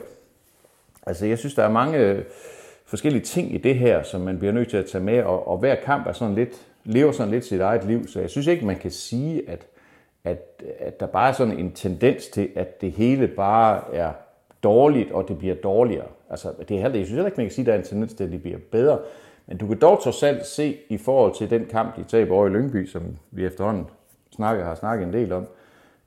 altså 1.06 1.26
jeg 1.26 1.38
synes, 1.38 1.56
der 1.56 1.64
er 1.64 1.72
mange 1.72 2.24
forskellige 2.86 3.24
ting 3.24 3.56
i 3.56 3.58
det 3.58 3.76
her, 3.76 4.04
som 4.04 4.22
man 4.22 4.40
bliver 4.40 4.54
nødt 4.54 4.70
til 4.70 4.78
at 4.78 4.86
tage 4.86 5.04
med, 5.04 5.24
og, 5.24 5.48
og 5.48 5.58
hver 5.58 5.76
kamp 5.76 6.08
er 6.08 6.14
sådan 6.14 6.36
lidt, 6.36 6.68
lever 6.84 7.12
sådan 7.12 7.32
lidt 7.32 7.46
sit 7.46 7.62
eget 7.62 7.84
liv, 7.84 8.08
så 8.08 8.20
jeg 8.20 8.30
synes 8.30 8.48
ikke, 8.48 8.66
man 8.66 8.76
kan 8.76 8.92
sige, 8.92 9.50
at, 9.50 9.68
at, 10.24 10.64
at 10.80 11.00
der 11.00 11.06
bare 11.06 11.30
er 11.30 11.34
sådan 11.34 11.60
en 11.60 11.72
tendens 11.72 12.28
til, 12.28 12.50
at 12.56 12.82
det 12.82 12.92
hele 12.92 13.28
bare 13.28 13.96
er 13.96 14.12
dårligt, 14.66 15.12
og 15.12 15.28
det 15.28 15.38
bliver 15.38 15.56
dårligere. 15.56 16.08
Altså, 16.30 16.48
det 16.70 16.78
er 16.78 16.82
heller, 16.82 16.98
jeg 16.98 17.06
synes 17.06 17.10
heller 17.10 17.26
ikke, 17.26 17.38
man 17.38 17.46
kan 17.46 17.54
sige, 17.54 17.64
at 17.64 17.68
der 17.68 17.74
er 17.74 17.78
en 17.78 17.84
tendens 17.84 18.14
til, 18.14 18.24
at 18.24 18.32
det 18.32 18.42
bliver 18.42 18.58
bedre. 18.72 19.00
Men 19.48 19.58
du 19.58 19.68
kan 19.68 19.78
dog 19.80 20.04
trods 20.04 20.24
alt 20.24 20.46
se 20.46 20.78
i 20.90 20.98
forhold 20.98 21.34
til 21.36 21.50
den 21.50 21.66
kamp, 21.66 21.96
de 21.96 22.04
taber 22.04 22.36
over 22.36 22.48
i 22.48 22.50
Lyngby, 22.50 22.86
som 22.86 23.02
vi 23.32 23.46
efterhånden 23.46 23.86
snakker, 24.36 24.64
har 24.64 24.76
snakket 24.76 25.08
en 25.08 25.14
del 25.14 25.32
om. 25.32 25.46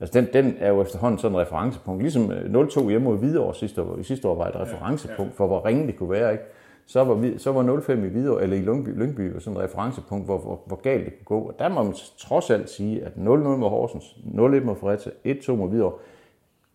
Altså, 0.01 0.21
den, 0.21 0.29
den 0.33 0.57
er 0.59 0.69
jo 0.69 0.83
efterhånden 0.83 1.19
sådan 1.19 1.37
en 1.37 1.41
referencepunkt. 1.41 2.03
Ligesom 2.03 2.31
0-2 2.31 2.81
øh, 2.81 2.89
hjemme 2.89 3.05
mod 3.05 3.19
Hvidovre 3.19 3.55
sidste 3.55 3.83
år. 3.83 3.97
I 3.97 4.03
sidste 4.03 4.29
år 4.29 4.35
var 4.35 4.49
et 4.49 4.57
referencepunkt 4.57 5.35
for, 5.35 5.47
hvor 5.47 5.67
ringe 5.67 5.87
det 5.87 5.97
kunne 5.97 6.11
være. 6.11 6.33
Ikke? 6.33 6.45
Så 6.87 7.05
var, 7.05 7.39
så 7.39 7.53
var 7.53 7.77
0-5 7.77 7.93
i 7.93 8.09
Hvidovre, 8.09 8.43
eller 8.43 8.57
i 8.57 8.61
Lyngby, 8.61 8.99
Lyngby 8.99 9.33
var 9.33 9.41
sådan 9.41 9.57
et 9.57 9.65
referencepunkt, 9.65 10.25
hvor, 10.27 10.39
hvor, 10.39 10.61
hvor 10.67 10.77
galt 10.77 11.05
det 11.05 11.13
kunne 11.25 11.41
gå. 11.41 11.49
Og 11.49 11.55
der 11.59 11.69
må 11.69 11.83
man 11.83 11.95
trods 12.19 12.51
alt 12.51 12.71
sige, 12.71 13.05
at 13.05 13.13
0-0 13.13 13.19
mod 13.21 13.69
Horsens, 13.69 14.05
0-1 14.05 14.41
mod 14.41 14.77
Fredericia, 14.77 15.13
1-2 15.27 15.53
mod 15.53 15.69
Hvidovre, 15.69 15.99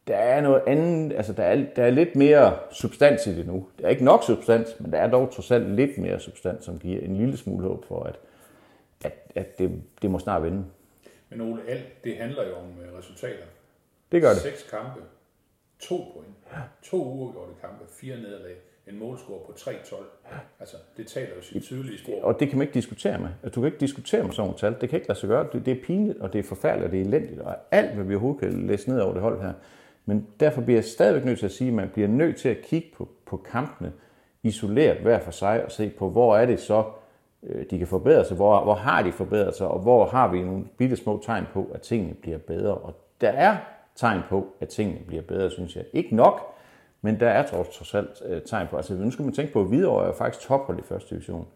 der 0.07 0.15
er 0.15 0.41
noget 0.41 0.61
andet, 0.67 1.13
altså 1.13 1.33
der 1.33 1.44
er, 1.44 1.65
der 1.75 1.83
er 1.83 1.89
lidt 1.89 2.15
mere 2.15 2.57
substans 2.71 3.27
i 3.27 3.35
det 3.35 3.47
nu. 3.47 3.67
Der 3.79 3.85
er 3.85 3.89
ikke 3.89 4.03
nok 4.03 4.23
substans, 4.23 4.79
men 4.79 4.91
der 4.91 4.97
er 4.97 5.09
dog 5.09 5.31
trods 5.31 5.51
alt 5.51 5.69
lidt 5.69 5.97
mere 5.97 6.19
substans, 6.19 6.65
som 6.65 6.79
giver 6.79 7.01
en 7.01 7.17
lille 7.17 7.38
smule 7.38 7.67
håb 7.67 7.85
for, 7.85 8.03
at, 8.03 8.19
at, 9.03 9.13
at 9.35 9.59
det, 9.59 9.81
det 10.01 10.11
må 10.11 10.19
snart 10.19 10.44
vende. 10.44 10.65
Men 11.29 11.41
Ole, 11.41 11.62
alt 11.67 12.03
det 12.03 12.17
handler 12.17 12.48
jo 12.48 12.55
om 12.55 12.65
øh, 12.65 12.98
resultater. 12.98 13.45
Det 14.12 14.22
gør 14.22 14.29
det. 14.29 14.38
Seks 14.38 14.63
kampe, 14.69 15.01
to 15.79 15.95
point, 15.95 16.36
to 16.83 16.98
uafgjorte 17.03 17.53
kampe, 17.62 17.83
fire 17.89 18.17
nederlag, 18.17 18.55
en 18.88 19.00
målscore 19.00 19.39
på 19.45 19.51
3-12. 19.57 19.95
Altså, 20.60 20.77
det 20.98 21.07
taler 21.07 21.36
jo 21.36 21.41
sit 21.41 21.63
tydelige 21.63 22.00
sprog. 22.00 22.24
Og 22.24 22.39
det 22.39 22.50
kan 22.50 22.57
man 22.57 22.67
ikke 22.67 22.74
diskutere 22.74 23.19
med. 23.19 23.29
Altså, 23.43 23.55
du 23.55 23.62
kan 23.62 23.65
ikke 23.65 23.79
diskutere 23.79 24.24
med 24.24 24.31
sådan 24.31 24.48
nogle 24.48 24.60
tal. 24.60 24.81
Det 24.81 24.89
kan 24.89 24.98
ikke 24.98 25.07
lade 25.07 25.19
sig 25.19 25.29
gøre. 25.29 25.48
Det, 25.53 25.65
det 25.65 25.77
er 25.77 25.83
pinligt, 25.83 26.19
og 26.19 26.33
det 26.33 26.39
er 26.39 26.43
forfærdeligt, 26.43 26.86
og 26.86 26.91
det 26.91 27.01
er 27.01 27.05
elendigt, 27.05 27.39
og 27.41 27.55
alt, 27.72 27.95
hvad 27.95 28.05
vi 28.05 28.13
overhovedet 28.13 28.41
kan 28.41 28.67
læse 28.67 28.89
ned 28.89 29.00
over 29.00 29.13
det 29.13 29.22
hold 29.22 29.41
her, 29.41 29.53
men 30.05 30.27
derfor 30.39 30.62
bliver 30.62 30.77
jeg 30.77 30.86
stadigvæk 30.86 31.25
nødt 31.25 31.39
til 31.39 31.45
at 31.45 31.51
sige, 31.51 31.67
at 31.67 31.74
man 31.74 31.89
bliver 31.93 32.07
nødt 32.07 32.38
til 32.38 32.50
at 32.50 32.62
kigge 32.62 32.88
på, 32.98 33.10
på 33.25 33.38
kampene 33.38 33.91
isoleret 34.43 34.98
hver 34.98 35.19
for 35.19 35.31
sig 35.31 35.65
og 35.65 35.72
se 35.72 35.89
på, 35.89 36.10
hvor 36.10 36.38
er 36.38 36.45
det 36.45 36.60
så, 36.60 36.83
øh, 37.43 37.65
de 37.69 37.77
kan 37.77 37.88
forbedre 37.88 38.25
sig, 38.25 38.36
hvor, 38.36 38.63
hvor 38.63 38.74
har 38.74 39.03
de 39.03 39.12
forbedret 39.12 39.55
sig, 39.55 39.67
og 39.67 39.79
hvor 39.79 40.05
har 40.05 40.31
vi 40.31 40.41
nogle 40.41 40.65
bitte 40.77 40.95
små 40.95 41.22
tegn 41.25 41.45
på, 41.53 41.72
at 41.74 41.81
tingene 41.81 42.13
bliver 42.13 42.38
bedre. 42.38 42.74
Og 42.74 42.93
der 43.22 43.29
er 43.29 43.57
tegn 43.95 44.22
på, 44.29 44.48
at 44.60 44.67
tingene 44.67 45.00
bliver 45.07 45.22
bedre, 45.22 45.51
synes 45.51 45.75
jeg. 45.75 45.86
Ikke 45.93 46.15
nok, 46.15 46.55
men 47.01 47.19
der 47.19 47.29
er 47.29 47.48
trods, 47.48 47.69
trods 47.69 47.93
alt 47.93 48.22
øh, 48.25 48.41
tegn 48.41 48.67
på. 48.67 48.77
Altså 48.77 48.93
nu 48.93 49.12
skal 49.12 49.25
man 49.25 49.33
tænke 49.33 49.53
på, 49.53 49.62
at 49.62 49.67
Hvidovre 49.67 50.07
er 50.07 50.13
faktisk 50.13 50.48
tophold 50.48 50.79
i 50.79 50.81
første 50.81 51.15
division. 51.15 51.48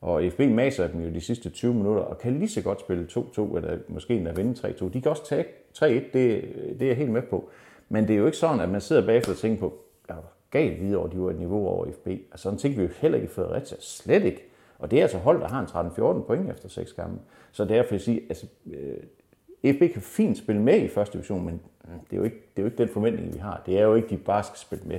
Og 0.00 0.22
FB 0.32 0.40
maser 0.40 0.88
dem 0.88 1.00
jo 1.00 1.10
de 1.10 1.20
sidste 1.20 1.50
20 1.50 1.74
minutter, 1.74 2.02
og 2.02 2.18
kan 2.18 2.38
lige 2.38 2.48
så 2.48 2.62
godt 2.62 2.80
spille 2.80 3.06
2-2, 3.10 3.56
eller 3.56 3.78
måske 3.88 4.14
endda 4.14 4.32
vinde 4.32 4.68
3-2. 4.68 4.88
De 4.92 5.00
kan 5.00 5.10
også 5.10 5.26
tage 5.26 5.44
3-1, 5.78 5.84
det, 5.84 6.12
det 6.12 6.82
er 6.82 6.86
jeg 6.86 6.96
helt 6.96 7.10
med 7.10 7.22
på. 7.22 7.48
Men 7.88 8.08
det 8.08 8.14
er 8.14 8.18
jo 8.18 8.26
ikke 8.26 8.38
sådan, 8.38 8.60
at 8.60 8.68
man 8.68 8.80
sidder 8.80 9.06
bagefter 9.06 9.32
og 9.32 9.38
tænker 9.38 9.60
på, 9.60 9.74
er 10.08 10.14
galt 10.50 10.80
videre 10.80 11.00
over, 11.00 11.08
de 11.08 11.20
var 11.20 11.30
et 11.30 11.38
niveau 11.38 11.68
over 11.68 11.86
FB. 11.86 12.06
Altså 12.06 12.42
sådan 12.42 12.58
tænker 12.58 12.78
vi 12.78 12.84
jo 12.84 12.90
heller 12.96 13.18
ikke 13.18 13.30
i 13.30 13.34
Fredericia. 13.34 13.76
Slet 13.80 14.24
ikke. 14.24 14.44
Og 14.78 14.90
det 14.90 14.98
er 14.98 15.02
altså 15.02 15.18
hold, 15.18 15.40
der 15.40 15.48
har 15.48 15.60
en 15.60 16.20
13-14 16.20 16.26
point 16.26 16.50
efter 16.50 16.68
seks 16.68 16.92
kampe. 16.92 17.20
Så 17.52 17.64
derfor 17.64 17.94
jeg 17.94 18.00
sige, 18.00 18.22
altså, 18.28 18.46
øh, 18.66 19.74
FB 19.74 19.92
kan 19.92 20.02
fint 20.02 20.38
spille 20.38 20.62
med 20.62 20.80
i 20.80 20.88
første 20.88 21.12
division, 21.12 21.44
men 21.44 21.60
det 21.84 22.12
er, 22.12 22.16
jo 22.16 22.22
ikke, 22.22 22.36
det 22.36 22.62
er 22.62 22.62
jo 22.62 22.66
ikke 22.66 22.78
den 22.78 22.88
forventning, 22.88 23.34
vi 23.34 23.38
har. 23.38 23.62
Det 23.66 23.78
er 23.78 23.82
jo 23.82 23.94
ikke, 23.94 24.08
de 24.08 24.16
bare 24.16 24.42
skal 24.42 24.58
spille 24.58 24.84
med. 24.84 24.98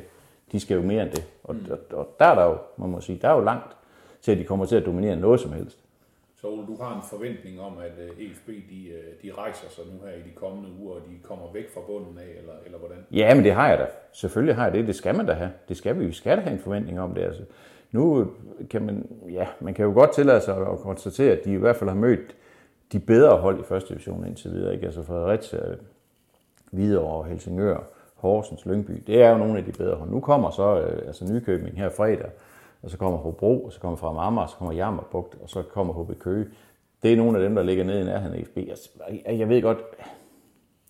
De 0.51 0.60
skal 0.60 0.75
jo 0.75 0.82
mere 0.82 1.03
end 1.03 1.12
det. 1.12 1.25
Og, 1.44 1.56
mm. 1.56 1.65
og, 1.72 1.79
og 1.98 2.15
der 2.20 2.25
er 2.25 2.36
der 2.36 2.46
jo, 2.46 2.58
man 2.77 2.89
må 2.89 3.01
sige, 3.01 3.20
der 3.22 3.29
er 3.29 3.34
jo 3.34 3.44
langt 3.44 3.77
til, 4.22 4.32
at 4.32 4.38
de 4.38 4.44
kommer 4.44 4.65
til 4.65 4.75
at 4.75 4.86
dominere 4.86 5.15
noget 5.15 5.39
som 5.39 5.51
helst. 5.51 5.79
Så 6.48 6.51
Ole, 6.51 6.68
du 6.68 6.77
har 6.84 6.96
en 6.96 7.01
forventning 7.10 7.62
om, 7.62 7.74
at 7.77 7.92
øh, 8.00 8.25
EFB 8.25 8.48
de, 8.48 8.88
øh, 8.89 9.24
de 9.24 9.32
rejser 9.38 9.70
sig 9.70 9.84
nu 9.86 10.08
her 10.08 10.13
i 10.13 10.20
de 10.20 10.36
kommende 10.36 10.70
uger, 10.80 10.96
og 10.96 11.01
de 11.01 11.20
kommer 11.24 11.46
væk 11.54 11.70
fra 11.74 11.82
bunden 11.88 12.18
af, 12.18 12.39
eller, 12.39 12.54
eller 12.66 12.77
hvordan? 12.77 12.98
Ja, 13.12 13.34
men 13.36 13.44
det 13.44 13.51
har 13.54 13.70
jeg 13.70 13.80
da. 13.80 13.86
Selvfølgelig 14.12 14.56
har 14.56 14.63
jeg 14.63 14.74
det. 14.74 14.88
Det 14.88 14.96
skal 14.96 15.16
man 15.16 15.25
da 15.25 15.34
have. 15.34 15.51
Det 15.70 15.77
skal 15.77 16.00
vi. 16.00 16.06
Vi 16.06 16.13
skal 16.13 16.38
da 16.38 16.42
have 16.42 16.54
en 16.54 16.60
forventning 16.60 17.00
om 17.00 17.13
det. 17.13 17.22
Altså, 17.22 17.44
nu 17.92 18.22
øh, 18.22 18.27
kan 18.70 18.82
man, 18.82 19.08
ja, 19.30 19.48
man 19.60 19.74
kan 19.74 19.86
jo 19.86 19.94
godt 19.94 20.13
tillade 20.13 20.42
sig 20.42 20.58
at 20.58 20.80
konstatere, 20.80 21.32
at 21.32 21.46
de 21.46 21.54
i 21.54 21.56
hvert 21.56 21.75
fald 21.75 21.89
har 21.89 21.98
mødt 21.98 22.36
de 22.92 23.00
bedre 23.00 23.38
hold 23.38 23.60
i 23.60 23.63
første 23.63 23.89
division 23.89 24.27
indtil 24.27 24.51
videre. 24.51 24.74
Ikke? 24.74 24.86
Altså 24.86 25.04
Fredericia, 25.04 25.60
Hvidovre, 26.72 27.30
Helsingør, 27.30 27.80
Horsens, 28.16 28.66
Lyngby. 28.66 29.04
Det 29.08 29.22
er 29.22 29.30
jo 29.30 29.38
nogle 29.38 29.58
af 29.58 29.66
de 29.66 29.72
bedre 29.72 29.96
hold. 29.96 30.10
Nu 30.10 30.20
kommer 30.20 30.50
så 30.50 30.75
altså 31.08 31.34
Nykøbing 31.34 31.77
her 31.77 31.89
fredag, 31.89 32.30
og 32.88 32.91
så 32.91 32.98
kommer 32.98 33.17
Hobro, 33.17 33.63
og 33.63 33.74
så 33.74 33.79
kommer 33.79 33.98
fra 33.98 34.27
Amager, 34.27 34.44
og 34.44 34.50
så 34.50 34.56
kommer 34.56 34.74
Jammerbugt, 34.74 35.38
og 35.41 35.50
så 35.50 35.62
kommer 35.62 35.94
HB 35.94 36.20
Køge. 36.20 36.46
Det 37.03 37.13
er 37.13 37.17
nogle 37.17 37.38
af 37.38 37.44
dem, 37.44 37.56
der 37.56 37.63
ligger 37.63 37.84
nede 37.84 38.01
i 38.01 38.03
nærheden 38.03 38.39
af 38.39 38.46
FB. 38.46 38.58
Altså, 38.58 38.89
jeg, 39.25 39.39
jeg 39.39 39.50
ved 39.50 39.62
godt, 39.62 39.77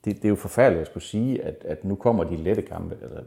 det, 0.05 0.15
det 0.15 0.25
er 0.25 0.29
jo 0.29 0.35
forfærdeligt 0.35 0.81
at 0.81 0.87
skulle 0.87 1.03
sige, 1.03 1.43
at, 1.43 1.65
at 1.65 1.85
nu 1.85 1.95
kommer 1.95 2.23
de 2.23 2.35
lette 2.35 2.61
kampe. 2.61 2.97
Altså, 3.01 3.21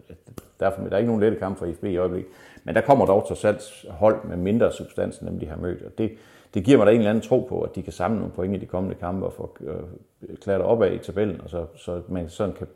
derfor, 0.60 0.82
der 0.82 0.90
er 0.90 0.96
ikke 0.96 1.06
nogen 1.06 1.22
lette 1.22 1.38
kampe 1.38 1.58
for 1.58 1.72
FB 1.72 1.84
i 1.84 1.96
øjeblikket. 1.96 2.32
Men 2.64 2.74
der 2.74 2.80
kommer 2.80 3.06
dog 3.06 3.28
trods 3.28 3.44
alt 3.44 3.86
hold 3.90 4.24
med 4.24 4.36
mindre 4.36 4.72
substans, 4.72 5.18
end 5.18 5.28
dem 5.28 5.38
de 5.38 5.46
har 5.46 5.56
mødt. 5.56 5.82
Og 5.82 5.98
det, 5.98 6.10
det 6.54 6.64
giver 6.64 6.78
mig 6.78 6.86
da 6.86 6.92
en 6.92 6.98
eller 6.98 7.10
anden 7.10 7.24
tro 7.24 7.46
på, 7.48 7.60
at 7.60 7.74
de 7.74 7.82
kan 7.82 7.92
samle 7.92 8.18
nogle 8.18 8.32
point 8.32 8.56
i 8.56 8.58
de 8.58 8.66
kommende 8.66 8.96
kampe 8.96 9.26
og 9.26 9.32
få 9.32 9.56
øh, 9.60 10.60
op 10.60 10.60
opad 10.64 10.92
i 10.92 10.98
tabellen, 10.98 11.40
og 11.40 11.50
så, 11.50 11.66
så 11.76 12.02
man 12.08 12.28
sådan 12.28 12.54
kan 12.54 12.66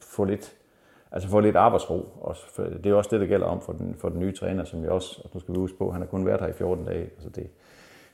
få 0.00 0.24
lidt, 0.24 0.54
altså 1.12 1.28
få 1.28 1.40
lidt 1.40 1.56
arbejdsro. 1.56 2.08
Og 2.20 2.36
det 2.56 2.86
er 2.86 2.94
også 2.94 3.10
det, 3.12 3.20
der 3.20 3.26
gælder 3.26 3.46
om 3.46 3.62
for 3.62 3.72
den, 3.72 3.94
for 3.98 4.08
den 4.08 4.20
nye 4.20 4.32
træner, 4.32 4.64
som 4.64 4.82
vi 4.82 4.88
også, 4.88 5.20
og 5.24 5.30
nu 5.34 5.40
skal 5.40 5.54
vi 5.54 5.58
huske 5.58 5.78
på, 5.78 5.90
han 5.90 6.00
har 6.00 6.08
kun 6.08 6.26
været 6.26 6.40
her 6.40 6.48
i 6.48 6.52
14 6.52 6.84
dage. 6.84 7.02
Altså 7.04 7.28
det, 7.28 7.50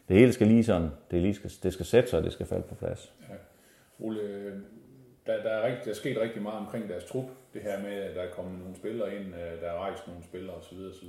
det 0.09 0.17
hele 0.17 0.33
skal 0.33 0.47
lige 0.47 0.65
sådan, 0.65 0.91
det, 1.11 1.23
lige 1.23 1.35
skal, 1.35 1.51
det 1.63 1.73
skal 1.73 1.87
sætte 1.87 2.11
sig, 2.11 2.19
og 2.19 2.25
det 2.25 2.33
skal 2.33 2.47
falde 2.47 2.63
på 2.69 2.75
plads. 2.75 3.15
Ja. 3.29 3.35
Ole, 4.01 4.21
der, 5.27 5.43
der, 5.43 5.51
er 5.51 5.67
rigtig, 5.67 5.85
der 5.85 5.91
er 5.91 5.95
sket 5.95 6.21
rigtig 6.21 6.43
meget 6.43 6.59
omkring 6.59 6.89
deres 6.89 7.05
trup. 7.05 7.25
Det 7.55 7.63
her 7.63 7.83
med, 7.83 7.93
at 7.93 8.17
der 8.17 8.23
er 8.23 8.31
kommet 8.31 8.59
nogle 8.59 8.77
spillere 8.77 9.15
ind, 9.15 9.27
øh, 9.27 9.61
der 9.61 9.69
er 9.71 9.79
rejst 9.79 10.07
nogle 10.07 10.23
spillere 10.23 10.57
osv. 10.57 10.79
osv. 10.79 11.09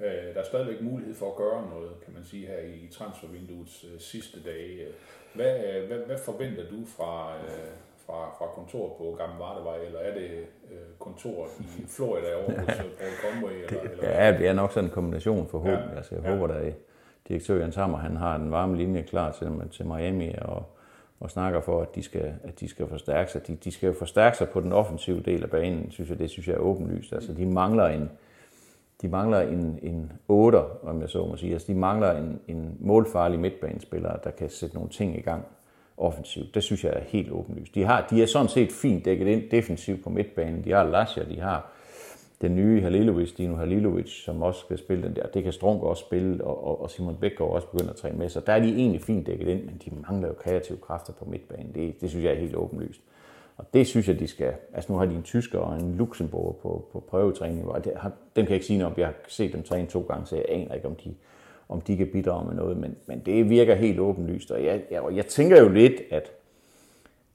Øh, 0.00 0.34
der 0.34 0.40
er 0.40 0.44
stadigvæk 0.44 0.80
mulighed 0.80 1.14
for 1.14 1.30
at 1.30 1.36
gøre 1.36 1.70
noget, 1.70 1.90
kan 2.04 2.14
man 2.14 2.24
sige, 2.24 2.46
her 2.46 2.58
i 2.58 2.88
transfervinduets 2.92 3.84
øh, 3.84 4.00
sidste 4.00 4.42
dage. 4.42 4.86
Hvad, 5.34 5.86
hvad, 5.86 5.98
hvad 5.98 6.18
forventer 6.18 6.70
du 6.70 6.84
fra, 6.86 7.34
fra, 8.10 8.34
fra 8.38 8.46
kontor 8.54 8.88
på 8.98 9.16
Gamle 9.18 9.38
Vardevej, 9.38 9.76
eller 9.86 9.98
er 9.98 10.14
det 10.14 10.30
kontor 10.98 11.46
i 11.78 11.86
Florida 11.88 12.34
over 12.36 12.60
hos 12.60 12.76
Paul 13.00 13.16
Conway? 13.22 13.52
Eller, 13.52 13.90
eller 13.90 14.24
ja, 14.24 14.38
det 14.38 14.46
er 14.48 14.52
nok 14.52 14.72
sådan 14.72 14.88
en 14.88 14.94
kombination 14.94 15.48
forhåbentlig. 15.48 15.90
Ja. 15.90 15.96
Altså, 15.96 16.14
jeg 16.14 16.24
ja. 16.24 16.30
håber, 16.30 16.46
der 16.46 16.54
er 16.54 16.72
direktør 17.28 17.60
Jens 17.60 17.76
Hammer, 17.76 17.98
han 17.98 18.16
har 18.16 18.38
den 18.38 18.50
varme 18.50 18.76
linje 18.76 19.02
klar 19.02 19.32
til, 19.32 19.68
til 19.70 19.86
Miami, 19.86 20.34
og 20.42 20.62
og 21.20 21.30
snakker 21.30 21.60
for, 21.60 21.82
at 21.82 21.94
de 21.94 22.02
skal, 22.02 22.34
at 22.44 22.60
de 22.60 22.68
skal 22.68 22.88
forstærke 22.88 23.32
sig. 23.32 23.46
De, 23.46 23.54
de 23.54 23.70
skal 23.70 23.86
jo 23.86 23.92
forstærke 23.92 24.36
sig 24.36 24.48
på 24.48 24.60
den 24.60 24.72
offensive 24.72 25.20
del 25.20 25.42
af 25.42 25.50
banen, 25.50 25.90
synes 25.90 26.10
jeg, 26.10 26.18
det 26.18 26.30
synes 26.30 26.48
jeg 26.48 26.54
er 26.54 26.58
åbenlyst. 26.58 27.12
Altså, 27.12 27.32
de 27.32 27.46
mangler 27.46 27.86
en, 27.86 28.10
de 29.02 29.08
mangler 29.08 29.40
en, 29.40 29.78
en 29.82 30.12
8, 30.28 30.58
om 30.82 31.00
jeg 31.00 31.08
så 31.08 31.26
må 31.26 31.36
sige. 31.36 31.52
Altså, 31.52 31.72
de 31.72 31.78
mangler 31.78 32.12
en, 32.12 32.40
en 32.48 32.76
målfarlig 32.80 33.38
midtbanespiller, 33.38 34.16
der 34.16 34.30
kan 34.30 34.50
sætte 34.50 34.74
nogle 34.74 34.90
ting 34.90 35.18
i 35.18 35.20
gang 35.20 35.44
offensivt. 36.00 36.54
Det 36.54 36.62
synes 36.62 36.84
jeg 36.84 36.92
er 36.92 37.00
helt 37.06 37.30
åbenlyst. 37.32 37.74
De, 37.74 37.84
har, 37.84 38.06
de 38.10 38.22
er 38.22 38.26
sådan 38.26 38.48
set 38.48 38.72
fint 38.72 39.04
dækket 39.04 39.26
ind 39.26 39.50
defensivt 39.50 40.04
på 40.04 40.10
midtbanen. 40.10 40.64
De 40.64 40.70
har 40.70 40.84
Lasja, 40.84 41.24
de 41.24 41.40
har 41.40 41.72
den 42.40 42.56
nye 42.56 42.82
Halilovic, 42.82 43.32
Dino 43.32 43.54
Halilovic, 43.54 44.24
som 44.24 44.42
også 44.42 44.60
skal 44.60 44.78
spille 44.78 45.04
den 45.04 45.16
der. 45.16 45.26
Det 45.26 45.42
kan 45.42 45.52
Strunk 45.52 45.82
også 45.82 46.00
spille, 46.00 46.44
og, 46.44 46.82
og 46.82 46.90
Simon 46.90 47.16
Bækgaard 47.20 47.50
også 47.50 47.66
begynde 47.66 47.90
at 47.90 47.96
træne 47.96 48.18
med. 48.18 48.28
Så 48.28 48.40
der 48.40 48.52
er 48.52 48.60
de 48.60 48.68
egentlig 48.68 49.00
fint 49.00 49.26
dækket 49.26 49.48
ind, 49.48 49.64
men 49.64 49.80
de 49.84 49.90
mangler 50.08 50.28
jo 50.28 50.34
kreative 50.34 50.78
kræfter 50.78 51.12
på 51.12 51.24
midtbanen. 51.24 51.72
Det, 51.74 52.00
det 52.00 52.10
synes 52.10 52.24
jeg 52.24 52.32
er 52.32 52.38
helt 52.38 52.56
åbenlyst. 52.56 53.00
Og 53.56 53.66
det 53.74 53.86
synes 53.86 54.08
jeg, 54.08 54.18
de 54.18 54.26
skal... 54.26 54.52
Altså 54.74 54.92
nu 54.92 54.98
har 54.98 55.06
de 55.06 55.14
en 55.14 55.22
tysker 55.22 55.58
og 55.58 55.76
en 55.76 55.94
luxemburger 55.94 56.52
på, 56.52 56.88
på 56.92 57.00
prøvetræning, 57.00 57.68
og 57.68 57.84
det 57.84 57.92
har, 57.96 58.12
dem 58.36 58.44
kan 58.44 58.50
jeg 58.50 58.54
ikke 58.54 58.66
sige 58.66 58.78
noget 58.78 58.92
om. 58.92 58.98
Jeg 59.00 59.06
har 59.06 59.14
set 59.28 59.52
dem 59.52 59.62
træne 59.62 59.86
to 59.86 60.00
gange, 60.00 60.26
så 60.26 60.36
jeg 60.36 60.44
aner 60.48 60.74
ikke, 60.74 60.86
om 60.86 60.94
de, 60.94 61.14
om 61.70 61.80
de 61.80 61.96
kan 61.96 62.06
bidrage 62.12 62.46
med 62.46 62.54
noget. 62.54 62.76
Men, 62.76 62.96
men 63.06 63.22
det 63.26 63.50
virker 63.50 63.74
helt 63.74 64.00
åbenlyst, 64.00 64.50
og 64.50 64.64
jeg, 64.64 64.82
jeg, 64.90 65.02
jeg 65.12 65.26
tænker 65.26 65.60
jo 65.60 65.68
lidt, 65.68 65.94
at 66.10 66.32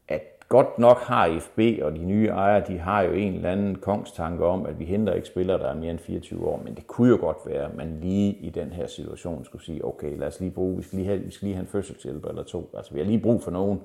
at 0.07 0.21
godt 0.49 0.79
nok 0.79 0.97
har 0.97 1.39
FB 1.39 1.59
og 1.81 1.91
de 1.91 2.05
nye 2.05 2.27
ejere, 2.27 2.67
de 2.67 2.77
har 2.77 3.01
jo 3.01 3.11
en 3.11 3.33
eller 3.33 3.51
anden 3.51 3.75
kongstanke 3.75 4.45
om, 4.45 4.65
at 4.65 4.79
vi 4.79 4.85
henter 4.85 5.13
ikke 5.13 5.27
spillere, 5.27 5.57
der 5.57 5.67
er 5.67 5.75
mere 5.75 5.91
end 5.91 5.99
24 5.99 6.47
år, 6.47 6.61
men 6.65 6.75
det 6.75 6.87
kunne 6.87 7.09
jo 7.09 7.17
godt 7.19 7.37
være, 7.45 7.65
at 7.65 7.75
man 7.75 7.99
lige 8.01 8.33
i 8.33 8.49
den 8.49 8.69
her 8.69 8.87
situation 8.87 9.45
skulle 9.45 9.65
sige, 9.65 9.85
okay, 9.85 10.17
lad 10.17 10.27
os 10.27 10.39
lige 10.39 10.51
bruge, 10.51 10.77
vi 10.77 10.83
skal 10.83 10.97
lige 10.97 11.07
have, 11.07 11.19
vi 11.19 11.31
skal 11.31 11.45
lige 11.45 11.55
have 11.55 11.61
en 11.61 11.67
fødselshjælper 11.67 12.29
eller 12.29 12.43
to. 12.43 12.69
Altså 12.73 12.93
vi 12.93 12.99
har 12.99 13.05
lige 13.05 13.19
brug 13.19 13.43
for 13.43 13.51
nogen, 13.51 13.81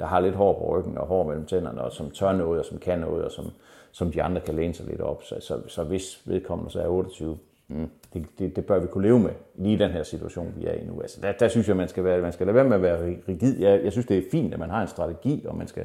der 0.00 0.06
har 0.06 0.20
lidt 0.20 0.34
hår 0.34 0.52
på 0.52 0.78
ryggen 0.78 0.98
og 0.98 1.06
hår 1.06 1.22
mellem 1.26 1.46
tænderne, 1.46 1.80
og 1.80 1.92
som 1.92 2.10
tør 2.10 2.32
noget, 2.32 2.60
og 2.60 2.66
som 2.66 2.78
kan 2.78 2.98
noget, 2.98 3.24
og 3.24 3.30
som, 3.30 3.50
som 3.92 4.12
de 4.12 4.22
andre 4.22 4.40
kan 4.40 4.54
læne 4.54 4.74
sig 4.74 4.86
lidt 4.86 5.00
op. 5.00 5.22
Så, 5.22 5.36
så, 5.40 5.60
så 5.68 5.84
hvis 5.84 6.22
vedkommende 6.24 6.72
så 6.72 6.80
er 6.80 6.88
28, 6.88 7.38
mm, 7.68 7.90
det, 8.12 8.26
det, 8.38 8.56
det, 8.56 8.66
bør 8.66 8.78
vi 8.78 8.86
kunne 8.86 9.06
leve 9.06 9.20
med, 9.20 9.30
lige 9.54 9.74
i 9.74 9.78
den 9.78 9.90
her 9.90 10.02
situation, 10.02 10.54
vi 10.56 10.66
er 10.66 10.72
i 10.72 10.84
nu. 10.84 11.00
Altså, 11.00 11.20
der, 11.20 11.32
der 11.32 11.48
synes 11.48 11.68
jeg, 11.68 11.76
man 11.76 11.88
skal, 11.88 12.04
være, 12.04 12.20
man 12.20 12.32
skal 12.32 12.46
lade 12.46 12.54
være 12.54 12.64
med 12.64 12.76
at 12.76 12.82
være 12.82 13.16
rigid. 13.28 13.60
Jeg, 13.60 13.84
jeg 13.84 13.92
synes, 13.92 14.06
det 14.06 14.18
er 14.18 14.22
fint, 14.30 14.54
at 14.54 14.60
man 14.60 14.70
har 14.70 14.82
en 14.82 14.88
strategi, 14.88 15.44
og 15.48 15.56
man 15.56 15.68
skal, 15.68 15.84